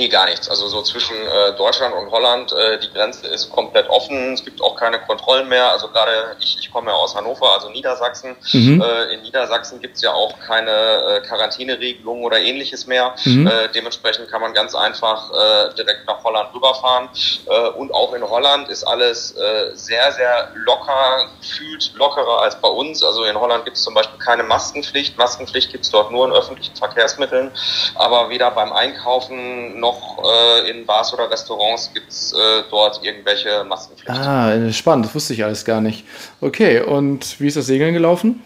Nee, 0.00 0.08
gar 0.08 0.24
nichts. 0.24 0.48
Also 0.48 0.66
so 0.68 0.80
zwischen 0.80 1.14
äh, 1.14 1.52
Deutschland 1.58 1.94
und 1.94 2.10
Holland, 2.10 2.52
äh, 2.52 2.78
die 2.78 2.90
Grenze 2.90 3.26
ist 3.26 3.50
komplett 3.50 3.86
offen. 3.90 4.32
Es 4.32 4.42
gibt 4.42 4.62
auch 4.62 4.74
keine 4.74 4.98
Kontrollen 4.98 5.46
mehr. 5.46 5.70
Also 5.72 5.88
gerade 5.88 6.36
ich, 6.40 6.56
ich 6.58 6.70
komme 6.72 6.90
ja 6.90 6.96
aus 6.96 7.14
Hannover, 7.14 7.52
also 7.52 7.68
Niedersachsen. 7.68 8.34
Mhm. 8.54 8.80
Äh, 8.80 9.12
in 9.12 9.20
Niedersachsen 9.20 9.78
gibt 9.78 9.96
es 9.96 10.02
ja 10.02 10.14
auch 10.14 10.38
keine 10.38 10.70
äh, 10.70 11.20
Quarantäneregelungen 11.20 12.24
oder 12.24 12.38
ähnliches 12.38 12.86
mehr. 12.86 13.14
Mhm. 13.26 13.46
Äh, 13.46 13.68
dementsprechend 13.74 14.30
kann 14.30 14.40
man 14.40 14.54
ganz 14.54 14.74
einfach 14.74 15.30
äh, 15.32 15.74
direkt 15.74 16.06
nach 16.06 16.24
Holland 16.24 16.54
rüberfahren. 16.54 17.10
Äh, 17.46 17.68
und 17.72 17.92
auch 17.92 18.14
in 18.14 18.22
Holland 18.22 18.70
ist 18.70 18.84
alles 18.84 19.32
äh, 19.32 19.74
sehr, 19.74 20.12
sehr 20.12 20.50
locker, 20.54 21.28
gefühlt 21.42 21.92
lockerer 21.96 22.40
als 22.40 22.58
bei 22.58 22.68
uns. 22.68 23.04
Also 23.04 23.24
in 23.24 23.38
Holland 23.38 23.66
gibt 23.66 23.76
es 23.76 23.82
zum 23.82 23.92
Beispiel 23.92 24.18
keine 24.18 24.44
Maskenpflicht. 24.44 25.18
Maskenpflicht 25.18 25.70
gibt 25.70 25.84
es 25.84 25.90
dort 25.90 26.10
nur 26.10 26.26
in 26.26 26.32
öffentlichen 26.32 26.74
Verkehrsmitteln. 26.74 27.50
Aber 27.96 28.30
weder 28.30 28.50
beim 28.52 28.72
Einkaufen 28.72 29.78
noch 29.78 29.89
äh, 30.24 30.70
in 30.70 30.86
Bars 30.86 31.12
oder 31.14 31.30
Restaurants 31.30 31.90
gibt 31.92 32.10
es 32.10 32.32
äh, 32.32 32.62
dort 32.70 33.02
irgendwelche 33.04 33.64
Maskenpflichten. 33.64 34.16
Ah, 34.16 34.72
spannend, 34.72 35.06
das 35.06 35.14
wusste 35.14 35.34
ich 35.34 35.44
alles 35.44 35.64
gar 35.64 35.80
nicht. 35.80 36.04
Okay, 36.40 36.80
und 36.80 37.40
wie 37.40 37.46
ist 37.46 37.56
das 37.56 37.66
Segeln 37.66 37.94
gelaufen? 37.94 38.42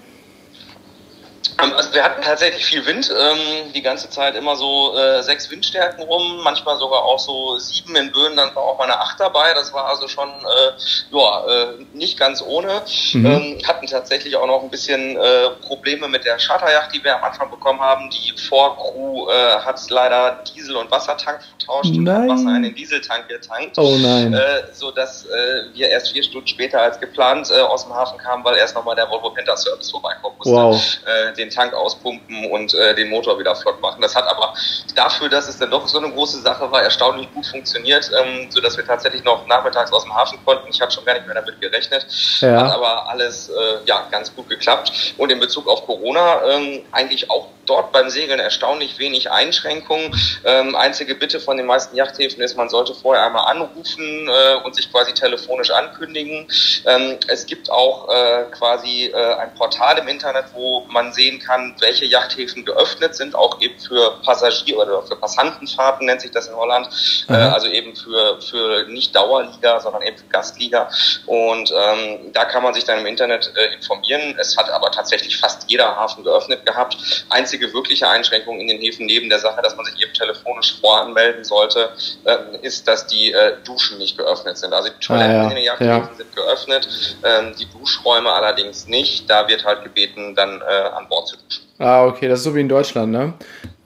Ähm, 1.63 1.73
also 1.77 1.93
wir 1.93 2.03
hatten 2.03 2.23
tatsächlich 2.23 2.65
viel 2.65 2.85
Wind, 2.87 3.11
ähm, 3.11 3.73
die 3.73 3.83
ganze 3.83 4.11
Zeit 4.11 4.35
immer 4.35 4.57
so 4.57 4.97
äh, 4.97 5.23
sechs 5.23 5.51
Windstärken 5.51 6.03
rum, 6.03 6.41
manchmal 6.43 6.79
sogar 6.79 7.03
auch 7.03 7.19
so 7.19 7.59
sieben 7.59 7.95
in 7.97 8.13
Böen, 8.13 8.37
dann 8.37 8.55
war 8.55 8.63
auch 8.63 8.79
mal 8.79 8.85
eine 8.85 8.99
acht 8.99 9.21
dabei, 9.21 9.55
das 9.55 9.73
war 9.73 9.87
also 9.87 10.09
schon 10.09 10.29
äh, 10.29 11.17
ja, 11.17 11.47
äh, 11.47 11.67
nicht 11.93 12.19
ganz 12.19 12.43
ohne. 12.43 12.83
Mhm. 13.13 13.27
Ähm, 13.27 13.59
hatten 13.67 13.87
tatsächlich 13.87 14.37
auch 14.37 14.47
noch 14.47 14.63
ein 14.63 14.71
bisschen 14.71 15.17
äh, 15.17 15.51
Probleme 15.63 16.09
mit 16.09 16.25
der 16.25 16.39
Charterjacht, 16.39 16.95
die 16.95 17.03
wir 17.05 17.17
am 17.17 17.25
Anfang 17.25 17.51
bekommen 17.51 17.81
haben. 17.81 18.11
Die 18.11 18.33
Vorcrew 18.41 19.29
äh, 19.29 19.61
hat 19.61 19.81
leider 19.91 20.43
Diesel- 20.55 20.77
und 20.77 20.91
Wassertank 20.91 21.41
vertauscht 21.43 21.95
nein. 21.95 22.23
und 22.23 22.29
Wasser 22.29 22.57
in 22.57 22.63
den 22.63 22.75
Dieseltank 22.75 23.29
getankt, 23.29 23.79
oh 23.79 23.97
nein. 23.99 24.33
Äh, 24.33 24.73
sodass 24.73 25.27
äh, 25.27 25.75
wir 25.75 25.89
erst 25.89 26.13
vier 26.13 26.23
Stunden 26.23 26.47
später 26.47 26.81
als 26.81 26.99
geplant 26.99 27.51
äh, 27.51 27.61
aus 27.61 27.85
dem 27.85 27.95
Hafen 27.95 28.19
kamen, 28.19 28.45
weil 28.45 28.57
erst 28.57 28.75
nochmal 28.75 28.97
der 28.97 29.09
Volvo 29.11 29.31
Penta 29.31 29.57
Service 29.57 29.91
vorbeikommen 29.91 30.37
musste. 30.39 30.53
Wow. 30.53 30.99
Äh, 31.07 31.35
den 31.45 31.51
Tank 31.51 31.75
auspumpen 31.75 32.51
und 32.51 32.75
äh, 32.75 32.95
den 32.95 33.11
Motor 33.11 33.39
wieder 33.39 33.55
flott 33.55 33.81
machen. 33.81 34.01
Das 34.01 34.17
hat 34.17 34.27
aber 34.29 34.55
dafür, 34.95 35.29
dass 35.29 35.49
es 35.49 35.59
dann 35.59 35.71
doch 35.71 35.87
so 35.87 35.99
eine 35.99 36.11
große 36.11 36.41
Sache 36.41 36.71
war, 36.71 36.83
erstaunlich 36.83 37.33
gut 37.33 37.47
funktioniert, 37.47 38.11
ähm, 38.21 38.51
so 38.51 38.61
dass 38.61 38.77
wir 38.77 38.87
tatsächlich 38.87 39.25
noch 39.25 39.47
nachmittags 39.47 39.93
aus 39.93 40.05
dem 40.05 40.15
Hafen 40.15 40.39
konnten. 40.45 40.69
Ich 40.71 40.81
hatte 40.81 40.93
schon 40.93 41.05
gar 41.05 41.15
nicht 41.15 41.27
mehr 41.27 41.35
damit 41.35 41.61
gerechnet, 41.61 42.07
ja. 42.41 42.63
hat 42.63 42.73
aber 42.73 43.09
alles 43.09 43.49
äh, 43.49 43.53
ja 43.87 44.07
ganz 44.11 44.35
gut 44.35 44.49
geklappt. 44.49 45.15
Und 45.19 45.31
in 45.31 45.41
Bezug 45.41 45.69
auf 45.69 45.87
Corona 45.87 46.43
ähm, 46.47 46.83
eigentlich 46.93 47.31
auch 47.31 47.49
dort 47.67 47.93
beim 47.93 48.11
Segeln 48.11 48.41
erstaunlich 48.41 48.99
wenig 48.99 49.31
Einschränkungen. 49.31 50.15
Ähm, 50.45 50.75
einzige 50.75 51.15
Bitte 51.15 51.41
von 51.41 51.57
den 51.57 51.67
meisten 51.67 51.97
Yachthäfen 51.97 52.43
ist, 52.43 52.57
man 52.57 52.69
sollte 52.69 52.95
vorher 52.95 53.25
einmal 53.25 53.47
anrufen 53.47 54.29
äh, 54.29 54.57
und 54.65 54.75
sich 54.75 54.91
quasi 54.91 55.15
telefonisch 55.15 55.71
ankündigen. 55.71 56.47
Ähm, 56.87 57.19
es 57.29 57.47
gibt 57.47 57.71
auch 57.71 58.09
äh, 58.09 58.45
quasi 58.51 59.07
äh, 59.07 59.35
ein 59.35 59.55
Portal 59.55 59.99
im 59.99 60.09
Internet, 60.09 60.47
wo 60.55 60.87
man 60.89 61.13
sehen 61.13 61.34
kann, 61.39 61.75
welche 61.81 62.05
Yachthäfen 62.05 62.65
geöffnet 62.65 63.15
sind, 63.15 63.35
auch 63.35 63.61
eben 63.61 63.79
für 63.79 64.19
Passagier- 64.25 64.79
oder 64.79 65.03
für 65.03 65.17
Passantenfahrten 65.17 66.07
nennt 66.07 66.21
sich 66.21 66.31
das 66.31 66.49
in 66.49 66.55
Holland. 66.55 66.89
Äh, 67.29 67.35
also 67.35 67.69
eben 67.69 67.97
für, 67.97 68.41
für 68.41 68.87
nicht 68.89 69.15
Dauerliga, 69.15 69.81
sondern 69.81 70.03
eben 70.03 70.19
für 70.19 70.27
Gastliga. 70.27 70.91
Und 71.27 71.73
ähm, 71.73 72.33
da 72.33 72.45
kann 72.45 72.63
man 72.63 72.75
sich 72.75 72.85
dann 72.85 72.99
im 72.99 73.07
Internet 73.07 73.53
äh, 73.57 73.75
informieren. 73.75 74.37
Es 74.39 74.57
hat 74.57 74.71
aber 74.71 74.91
tatsächlich 74.91 75.39
fast 75.39 75.71
jeder 75.71 75.97
Hafen 75.97 76.25
geöffnet 76.25 76.67
gehabt. 76.67 76.97
Einzig 77.31 77.55
einzige 77.55 77.73
wirkliche 77.73 78.09
Einschränkung 78.09 78.59
in 78.59 78.69
den 78.69 78.79
Häfen 78.79 79.07
neben 79.07 79.29
der 79.29 79.39
Sache, 79.39 79.63
dass 79.63 79.77
man 79.77 79.85
sich 79.85 80.01
eben 80.03 80.13
telefonisch 80.13 80.81
voranmelden 80.81 81.45
sollte, 81.45 81.91
äh, 82.25 82.37
ist, 82.63 82.89
dass 82.89 83.07
die 83.07 83.33
äh, 83.33 83.57
Duschen 83.65 83.99
nicht 83.99 84.19
geöffnet 84.19 84.59
sind. 84.59 84.73
Also 84.73 84.89
die 84.89 85.05
Toiletten 85.05 85.37
ah, 85.37 85.43
ja. 85.43 85.49
in 85.51 85.55
den 85.55 85.65
Yachthäfen 85.65 86.09
ja. 86.11 86.17
sind 86.17 86.35
geöffnet, 86.35 86.89
ähm, 87.23 87.55
die 87.59 87.67
Duschräume 87.71 88.33
allerdings 88.33 88.87
nicht. 88.87 89.31
Da 89.31 89.47
wird 89.47 89.65
halt 89.65 89.85
gebeten, 89.85 90.35
dann 90.35 90.63
äh, 90.63 90.65
an 90.65 91.09
Bord 91.09 91.24
zu 91.25 91.37
duschen. 91.37 91.65
Ah, 91.79 92.07
okay, 92.07 92.29
das 92.29 92.41
ist 92.41 92.45
so 92.45 92.55
wie 92.55 92.61
in 92.61 92.69
Deutschland, 92.69 93.13
ne? 93.13 93.35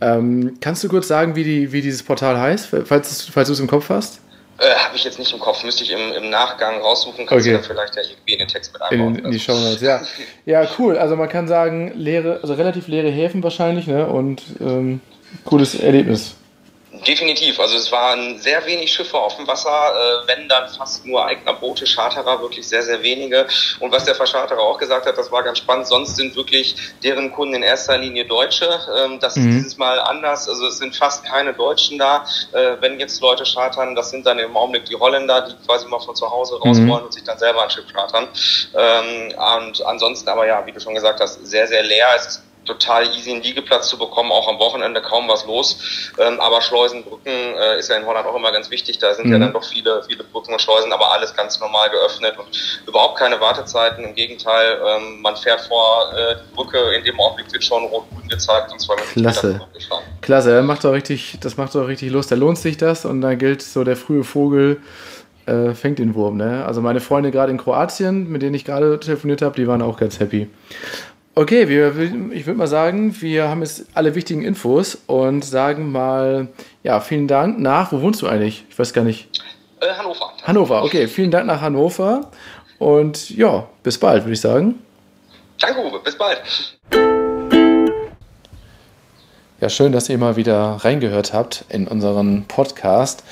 Ähm, 0.01 0.59
kannst 0.61 0.85
du 0.85 0.89
kurz 0.89 1.09
sagen, 1.09 1.35
wie, 1.35 1.45
die, 1.45 1.73
wie 1.73 1.81
dieses 1.81 2.03
Portal 2.03 2.39
heißt, 2.39 2.69
falls, 2.85 3.23
falls 3.33 3.49
du 3.49 3.53
es 3.53 3.61
im 3.61 3.67
Kopf 3.67 3.89
hast? 3.89 4.21
Äh, 4.59 4.75
Habe 4.75 4.97
ich 4.97 5.05
jetzt 5.05 5.19
nicht 5.19 5.33
im 5.33 5.39
Kopf, 5.39 5.63
müsste 5.65 5.85
ich 5.85 5.93
im, 5.93 6.13
im 6.13 6.31
Nachgang 6.31 6.81
raussuchen, 6.81 7.27
kannst 7.27 7.47
okay. 7.47 7.57
du 7.57 7.59
dann 7.59 7.65
vielleicht 7.65 7.97
ja 7.97 8.03
irgendwie 8.03 8.33
in 8.33 8.39
den 8.41 8.49
Text 8.49 8.73
mit 8.73 8.83
einbauen. 8.83 9.17
In, 9.17 9.25
in 9.27 9.31
die 9.31 9.39
Show 9.39 9.55
Notes, 9.55 9.81
ja. 9.81 10.01
ja, 10.47 10.69
cool. 10.79 10.99
Also 10.99 11.17
man 11.17 11.29
kann 11.29 11.49
sagen, 11.49 11.93
leere, 11.95 12.41
also 12.43 12.55
relativ 12.55 12.89
leere 12.89 13.09
Häfen 13.09 13.43
wahrscheinlich, 13.43 13.87
ne? 13.87 14.07
Und 14.07 14.43
ähm, 14.61 15.01
cooles 15.45 15.75
Erlebnis. 15.77 16.35
Definitiv. 17.07 17.61
Also 17.61 17.77
es 17.77 17.91
waren 17.93 18.39
sehr 18.39 18.65
wenig 18.67 18.93
Schiffe 18.93 19.19
auf 19.19 19.37
dem 19.37 19.47
Wasser, 19.47 19.69
äh, 19.69 20.27
wenn 20.29 20.49
dann 20.49 20.69
fast 20.69 21.05
nur 21.07 21.25
eigener 21.25 21.55
Boote, 21.55 21.87
Charterer, 21.87 22.41
wirklich 22.41 22.67
sehr, 22.67 22.83
sehr 22.83 23.03
wenige. 23.03 23.47
Und 23.81 23.93
was 23.93 24.05
der 24.05 24.15
Verscharterer 24.15 24.61
auch 24.61 24.79
gesagt 24.79 25.07
hat, 25.07 25.17
das 25.17 25.31
war 25.31 25.43
ganz 25.43 25.59
spannend. 25.59 25.87
Sonst 25.87 26.17
sind 26.17 26.35
wirklich 26.37 26.77
deren 27.03 27.33
Kunden 27.33 27.55
in 27.55 27.63
erster 27.63 27.99
Linie 27.99 28.25
Deutsche. 28.25 28.69
Ähm, 28.97 29.19
das 29.21 29.37
mhm. 29.37 29.49
ist 29.49 29.55
dieses 29.57 29.79
Mal 29.79 30.01
anders. 30.01 30.49
Also 30.49 30.67
es 30.67 30.79
sind 30.79 30.97
fast 30.97 31.25
keine 31.25 31.53
Deutschen 31.55 31.99
da. 31.99 32.25
Äh, 32.53 32.77
wenn 32.81 32.99
jetzt 32.99 33.21
Leute 33.21 33.45
chartern, 33.45 33.95
das 33.95 34.11
sind 34.11 34.27
dann 34.27 34.39
im 34.39 34.57
Augenblick 34.57 34.87
die 34.87 34.97
Holländer, 34.97 35.43
die 35.43 35.67
quasi 35.67 35.87
mal 35.87 36.01
von 36.01 36.17
zu 36.17 36.31
Hause 36.31 36.59
raus 36.61 36.79
mhm. 36.79 36.89
wollen 36.89 37.05
und 37.05 37.13
sich 37.13 37.25
dann 37.25 37.39
selber 37.39 37.63
ein 37.63 37.71
Schiff 37.71 37.87
chartern. 37.93 38.29
Ähm, 38.75 39.33
und 39.59 39.85
ansonsten 39.87 40.29
aber 40.29 40.47
ja, 40.47 40.65
wie 40.67 40.73
du 40.73 40.81
schon 40.81 40.95
gesagt 40.95 41.21
hast, 41.21 41.47
sehr, 41.47 41.67
sehr 41.67 41.83
leer. 41.83 42.09
Es 42.17 42.27
ist 42.27 42.48
total 42.69 43.07
easy 43.17 43.33
einen 43.33 43.43
Liegeplatz 43.43 43.89
zu 43.89 43.99
bekommen, 43.99 44.31
auch 44.31 44.49
am 44.49 44.59
Wochenende 44.59 45.03
kaum 45.03 45.29
was 45.29 45.45
los. 45.47 46.13
Ähm, 46.19 46.39
aber 46.41 46.61
Schleusenbrücken 46.61 47.33
äh, 47.33 47.79
ist 47.79 47.91
ja 47.91 47.97
in 47.97 48.07
Holland 48.07 48.27
auch 48.27 48.37
immer 48.37 48.53
ganz 48.53 48.71
wichtig. 48.71 48.99
Da 48.99 49.15
sind 49.15 49.27
mhm. 49.27 49.33
ja 49.33 49.39
dann 49.41 49.53
doch 49.53 49.65
viele, 49.65 50.03
viele 50.07 50.23
Brücken 50.25 50.53
und 50.53 50.61
Schleusen, 50.61 50.93
aber 50.93 51.13
alles 51.13 51.35
ganz 51.35 51.59
normal 51.59 51.91
geöffnet 51.91 52.39
und 52.39 52.49
überhaupt 52.87 53.19
keine 53.19 53.41
Wartezeiten. 53.41 54.05
Im 54.05 54.15
Gegenteil, 54.15 54.79
ähm, 54.87 55.21
man 55.21 55.37
fährt 55.37 55.63
vor 55.63 56.13
äh, 56.15 56.37
die 56.37 56.55
Brücke, 56.55 56.79
in 56.97 57.05
dem 57.05 57.19
Augenblick 57.19 57.53
wird 57.53 57.65
schon 57.65 57.85
rot-grün 57.85 58.29
gezeigt 58.29 58.71
und 58.71 58.81
zwei 58.81 58.95
Minuten 58.95 59.21
Klasse. 59.21 59.61
Klasse, 60.21 60.55
das 60.55 60.65
macht 60.65 60.85
doch 60.85 60.93
richtig, 60.93 61.39
das 61.41 61.57
macht 61.57 61.75
doch 61.75 61.89
richtig 61.89 62.11
Lust. 62.11 62.31
Da 62.31 62.37
lohnt 62.37 62.59
sich 62.59 62.77
das 62.77 63.05
und 63.05 63.23
da 63.23 63.35
gilt 63.35 63.63
so 63.63 63.83
der 63.83 63.97
frühe 63.97 64.25
Vogel 64.25 64.81
äh, 65.49 65.75
fängt 65.75 65.99
den 65.99 66.15
Wurm. 66.15 66.37
Ne? 66.37 66.65
Also 66.67 66.83
meine 66.83 67.01
Freunde 67.01 67.31
gerade 67.31 67.51
in 67.51 67.59
Kroatien, 67.59 68.29
mit 68.29 68.43
denen 68.43 68.55
ich 68.55 68.65
gerade 68.65 69.01
telefoniert 69.01 69.43
habe, 69.43 69.57
die 69.57 69.67
waren 69.67 69.83
auch 69.83 69.99
ganz 69.99 70.21
happy. 70.21 70.49
Okay, 71.39 71.69
wir, 71.69 71.97
ich 72.33 72.47
würde 72.47 72.59
mal 72.59 72.67
sagen, 72.67 73.15
wir 73.21 73.49
haben 73.49 73.61
jetzt 73.63 73.85
alle 73.95 74.17
wichtigen 74.17 74.43
Infos 74.43 74.99
und 75.07 75.45
sagen 75.45 75.93
mal, 75.93 76.49
ja, 76.83 76.99
vielen 76.99 77.29
Dank 77.29 77.61
nach, 77.61 77.93
wo 77.93 78.03
wohnst 78.03 78.23
du 78.23 78.27
eigentlich? 78.27 78.65
Ich 78.69 78.77
weiß 78.77 78.93
gar 78.93 79.05
nicht. 79.05 79.29
Äh, 79.81 79.87
Hannover. 79.97 80.33
Hannover, 80.43 80.83
okay, 80.83 81.07
vielen 81.07 81.31
Dank 81.31 81.47
nach 81.47 81.61
Hannover 81.61 82.33
und 82.81 83.31
ja, 83.31 83.69
bis 83.85 83.99
bald, 83.99 84.25
würde 84.25 84.33
ich 84.33 84.41
sagen. 84.41 84.83
Danke, 85.61 85.81
Uwe, 85.81 86.01
bis 86.01 86.19
bald. 86.19 86.41
Ja, 89.61 89.69
schön, 89.69 89.93
dass 89.93 90.09
ihr 90.09 90.19
mal 90.19 90.35
wieder 90.35 90.79
reingehört 90.81 91.33
habt 91.33 91.65
in 91.69 91.87
unseren 91.87 92.47
Podcast. 92.49 93.23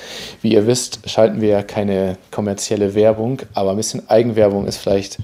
Wie 0.41 0.53
ihr 0.53 0.65
wisst, 0.65 1.09
schalten 1.09 1.41
wir 1.41 1.49
ja 1.49 1.61
keine 1.61 2.17
kommerzielle 2.31 2.95
Werbung, 2.95 3.41
aber 3.53 3.71
ein 3.71 3.75
bisschen 3.75 4.09
Eigenwerbung 4.09 4.65
ist 4.65 4.77
vielleicht 4.77 5.17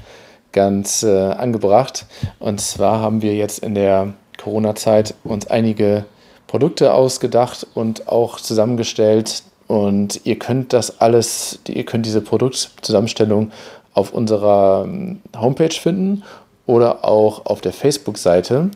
ganz 0.54 1.04
äh, 1.04 1.10
angebracht. 1.10 2.06
Und 2.40 2.62
zwar 2.62 3.00
haben 3.00 3.22
wir 3.22 3.36
jetzt 3.36 3.60
in 3.60 3.76
der 3.76 4.14
Corona-Zeit 4.38 5.16
uns 5.24 5.48
einige 5.48 6.06
Produkte 6.48 6.94
ausgedacht 6.94 7.68
und 7.74 8.08
auch 8.08 8.40
zusammengestellt. 8.40 9.44
Und 9.68 10.22
ihr 10.24 10.38
könnt 10.38 10.72
das 10.72 11.02
alles, 11.02 11.60
ihr 11.68 11.84
könnt 11.84 12.06
diese 12.06 12.22
Produktzusammenstellung 12.22 13.52
auf 13.94 14.14
unserer 14.14 14.84
ähm, 14.86 15.22
Homepage 15.36 15.74
finden 15.74 16.24
oder 16.66 17.04
auch 17.04 17.46
auf 17.46 17.62
der 17.62 17.74
Facebook-Seite, 17.74 18.70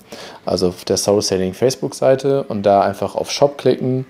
also 0.46 0.70
auf 0.70 0.86
der 0.86 0.98
Soul 0.98 1.22
Sailing 1.22 1.54
Facebook-Seite 1.54 2.44
und 2.44 2.64
da 2.64 2.82
einfach 2.82 3.16
auf 3.16 3.32
Shop 3.32 3.58
klicken. 3.58 4.06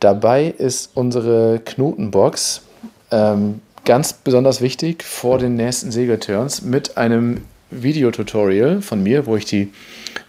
Dabei 0.00 0.46
ist 0.46 0.90
unsere 0.94 1.60
Knotenbox. 1.64 2.62
Ähm, 3.10 3.60
ganz 3.84 4.12
besonders 4.12 4.60
wichtig 4.60 5.02
vor 5.02 5.38
den 5.38 5.56
nächsten 5.56 5.92
Segelturns 5.92 6.62
mit 6.62 6.96
einem 6.96 7.42
Videotutorial 7.70 8.82
von 8.82 9.02
mir, 9.02 9.26
wo 9.26 9.36
ich 9.36 9.44
die, 9.44 9.72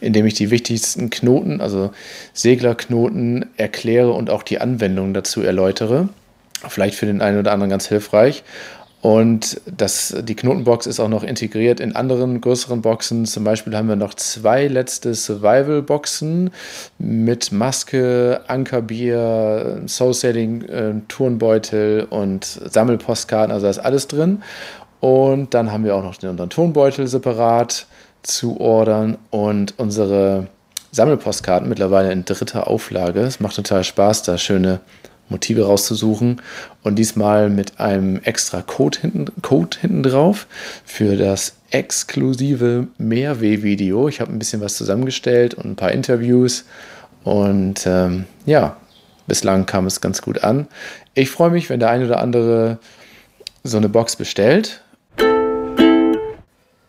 in 0.02 0.14
dem 0.14 0.26
ich 0.26 0.34
die 0.34 0.52
wichtigsten 0.52 1.10
Knoten, 1.10 1.62
also 1.62 1.92
Seglerknoten 2.34 3.46
erkläre 3.58 4.12
und 4.12 4.30
auch 4.30 4.44
die 4.44 4.60
Anwendung 4.60 5.14
dazu 5.14 5.42
erläutere. 5.42 6.10
Vielleicht 6.68 6.96
für 6.96 7.06
den 7.06 7.22
einen 7.22 7.40
oder 7.40 7.52
anderen 7.52 7.70
ganz 7.70 7.88
hilfreich. 7.88 8.44
Und 9.06 9.62
das, 9.68 10.16
die 10.24 10.34
Knotenbox 10.34 10.88
ist 10.88 11.00
auch 11.00 11.10
noch 11.10 11.22
integriert 11.22 11.80
in 11.80 11.96
anderen 11.96 12.42
größeren 12.42 12.82
Boxen. 12.82 13.28
Zum 13.28 13.44
Beispiel 13.44 13.78
haben 13.78 13.88
wir 13.88 13.96
noch 13.96 14.16
zwei 14.16 14.66
letzte 14.66 15.14
Survival-Boxen 15.14 16.50
mit 16.98 17.52
Maske, 17.52 18.42
Ankerbier, 18.48 19.84
Soul-Sailing, 19.86 20.64
äh, 20.64 20.94
Turnbeutel 21.08 22.08
und 22.10 22.46
Sammelpostkarten. 22.46 23.52
Also 23.52 23.66
da 23.66 23.70
ist 23.70 23.78
alles 23.78 24.08
drin. 24.08 24.42
Und 25.02 25.54
dann 25.54 25.72
haben 25.72 25.84
wir 25.84 25.96
auch 25.96 26.02
noch 26.02 26.16
unseren 26.24 26.50
Turnbeutel 26.50 27.06
separat 27.06 27.86
zu 28.24 28.60
ordern 28.60 29.20
und 29.30 29.76
unsere 29.78 30.48
Sammelpostkarten 30.94 31.70
mittlerweile 31.70 32.12
in 32.12 32.26
dritter 32.26 32.68
Auflage. 32.68 33.20
Es 33.20 33.40
macht 33.40 33.56
total 33.56 33.84
Spaß, 33.84 34.24
da 34.24 34.40
schöne 34.40 34.80
Motive 35.30 35.66
rauszusuchen 35.66 36.42
und 36.84 36.96
diesmal 36.96 37.50
mit 37.50 37.80
einem 37.80 38.20
extra 38.24 38.62
Code 38.62 39.00
hinten, 39.02 39.42
Code 39.42 39.78
hinten 39.80 40.04
drauf 40.04 40.48
für 40.86 41.18
das 41.18 41.56
exklusive 41.72 42.88
Mehrweh-Video. 42.98 44.08
Ich 44.08 44.22
habe 44.22 44.32
ein 44.32 44.40
bisschen 44.40 44.62
was 44.62 44.78
zusammengestellt 44.78 45.56
und 45.56 45.66
ein 45.66 45.76
paar 45.76 45.92
Interviews 45.92 46.66
und 47.24 47.88
ähm, 47.88 48.26
ja, 48.46 48.78
bislang 49.28 49.66
kam 49.66 49.88
es 49.88 50.00
ganz 50.00 50.22
gut 50.22 50.44
an. 50.44 50.68
Ich 51.16 51.30
freue 51.32 51.50
mich, 51.50 51.70
wenn 51.70 51.80
der 51.80 51.90
eine 51.90 52.06
oder 52.06 52.20
andere 52.20 52.78
so 53.64 53.78
eine 53.78 53.90
Box 53.90 54.16
bestellt. 54.16 54.82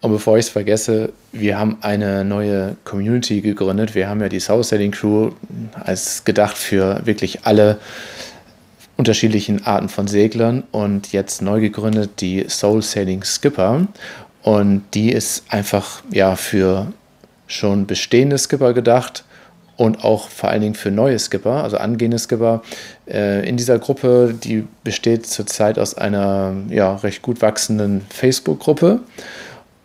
Und 0.07 0.13
bevor 0.13 0.39
ich 0.39 0.47
es 0.47 0.51
vergesse, 0.51 1.13
wir 1.33 1.59
haben 1.59 1.79
eine 1.81 2.25
neue 2.25 2.77
Community 2.85 3.41
gegründet. 3.41 3.97
Wir 3.97 4.09
haben 4.09 4.21
ja 4.21 4.29
die 4.29 4.39
South 4.39 4.69
Sailing 4.69 4.93
Crew 4.93 5.33
als 5.83 6.25
gedacht 6.25 6.57
für 6.57 7.05
wirklich 7.05 7.41
alle 7.43 7.79
unterschiedlichen 8.97 9.67
Arten 9.67 9.89
von 9.89 10.07
Seglern 10.07 10.63
und 10.71 11.11
jetzt 11.11 11.43
neu 11.43 11.61
gegründet 11.61 12.21
die 12.21 12.45
Soul 12.49 12.83
Sailing 12.83 13.25
Skipper. 13.25 13.89
Und 14.45 14.85
die 14.95 15.11
ist 15.11 15.43
einfach 15.49 16.03
ja 16.13 16.37
für 16.37 16.93
schon 17.49 17.89
bestehende 17.89 18.39
Skipper 18.39 18.75
gedacht 18.75 19.25
und 19.77 20.05
auch 20.05 20.29
vor 20.29 20.51
allen 20.51 20.61
Dingen 20.61 20.77
für 20.77 20.93
neue 20.93 21.19
Skipper, 21.19 21.65
also 21.65 21.79
angehende 21.79 22.21
Skipper. 22.21 22.63
Äh, 23.09 23.49
in 23.49 23.57
dieser 23.57 23.81
Gruppe, 23.81 24.37
die 24.41 24.69
besteht 24.85 25.27
zurzeit 25.27 25.81
aus 25.81 25.99
einer 25.99 26.55
ja, 26.71 26.95
recht 26.95 27.23
gut 27.23 27.43
wachsenden 27.43 28.03
Facebook-Gruppe. 28.09 29.01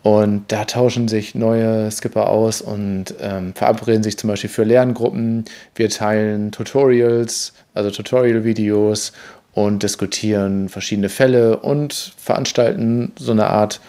Und 0.02 0.50
da 0.50 0.64
tauschen 0.64 1.06
sich 1.06 1.34
neue 1.34 1.90
Skipper 1.90 2.28
aus 2.28 2.60
und 2.60 3.14
ähm, 3.20 3.54
verabreden 3.54 4.02
sich 4.02 4.18
zum 4.18 4.28
Beispiel 4.28 4.50
für 4.50 4.64
Lerngruppen. 4.64 5.44
Wir 5.76 5.88
teilen 5.90 6.50
Tutorials, 6.50 7.52
also 7.72 7.90
Tutorial-Videos 7.90 9.12
und 9.54 9.82
diskutieren 9.82 10.68
verschiedene 10.68 11.08
Fälle 11.08 11.58
und 11.58 12.14
veranstalten 12.16 13.12
so 13.16 13.32
eine 13.32 13.46
Art 13.46 13.80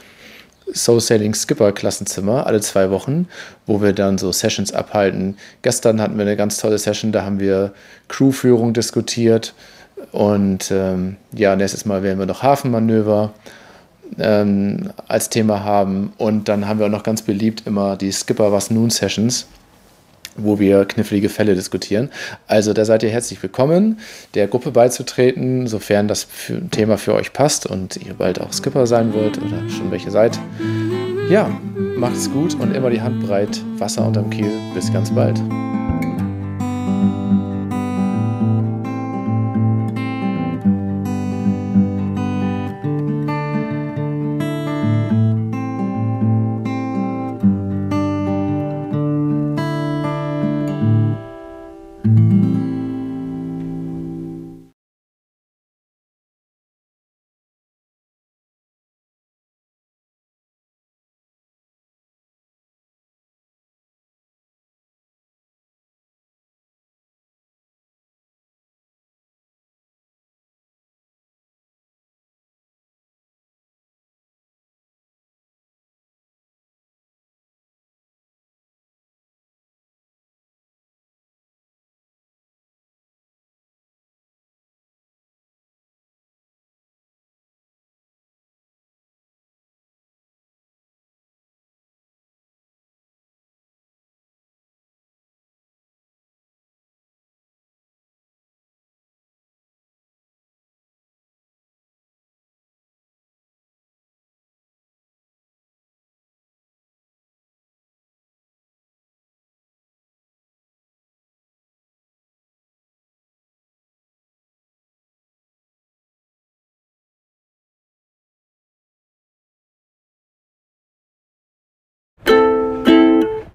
Soul 0.71 1.01
Sailing 1.01 1.33
Skipper 1.33 1.71
Klassenzimmer 1.71 2.47
alle 2.47 2.61
zwei 2.61 2.89
Wochen, 2.89 3.27
wo 3.65 3.81
wir 3.81 3.93
dann 3.93 4.17
so 4.17 4.31
Sessions 4.31 4.71
abhalten. 4.73 5.37
Gestern 5.61 6.01
hatten 6.01 6.17
wir 6.17 6.25
eine 6.25 6.37
ganz 6.37 6.57
tolle 6.57 6.77
Session, 6.77 7.11
da 7.11 7.23
haben 7.23 7.39
wir 7.39 7.73
Crewführung 8.07 8.73
diskutiert 8.73 9.53
und 10.11 10.71
ähm, 10.71 11.17
ja, 11.33 11.55
nächstes 11.55 11.85
Mal 11.85 12.03
werden 12.03 12.19
wir 12.19 12.25
noch 12.25 12.43
Hafenmanöver 12.43 13.33
ähm, 14.19 14.91
als 15.07 15.29
Thema 15.29 15.63
haben. 15.63 16.13
Und 16.17 16.49
dann 16.49 16.67
haben 16.67 16.79
wir 16.79 16.87
auch 16.87 16.91
noch 16.91 17.03
ganz 17.03 17.21
beliebt 17.21 17.63
immer 17.65 17.95
die 17.95 18.11
Skipper 18.11 18.51
Was 18.51 18.71
Noon 18.71 18.89
Sessions, 18.89 19.47
wo 20.35 20.59
wir 20.59 20.85
knifflige 20.85 21.29
Fälle 21.29 21.55
diskutieren. 21.55 22.09
Also 22.47 22.73
da 22.73 22.85
seid 22.85 23.03
ihr 23.03 23.09
herzlich 23.09 23.41
willkommen, 23.41 23.99
der 24.33 24.47
Gruppe 24.47 24.71
beizutreten, 24.71 25.67
sofern 25.67 26.07
das 26.07 26.23
für, 26.23 26.67
Thema 26.69 26.97
für 26.97 27.13
euch 27.13 27.33
passt 27.33 27.65
und 27.65 27.97
ihr 27.97 28.15
bald 28.15 28.39
auch 28.41 28.53
Skipper 28.53 28.87
sein 28.87 29.13
wollt 29.13 29.37
oder 29.37 29.69
schon 29.69 29.91
welche 29.91 30.11
seid. 30.11 30.39
Ja, 31.29 31.49
macht's 31.97 32.31
gut 32.31 32.55
und 32.59 32.75
immer 32.75 32.89
die 32.89 33.01
Hand 33.01 33.25
breit, 33.25 33.61
Wasser 33.77 34.05
unterm 34.05 34.29
Kiel. 34.29 34.51
Bis 34.73 34.91
ganz 34.91 35.11
bald. 35.11 35.39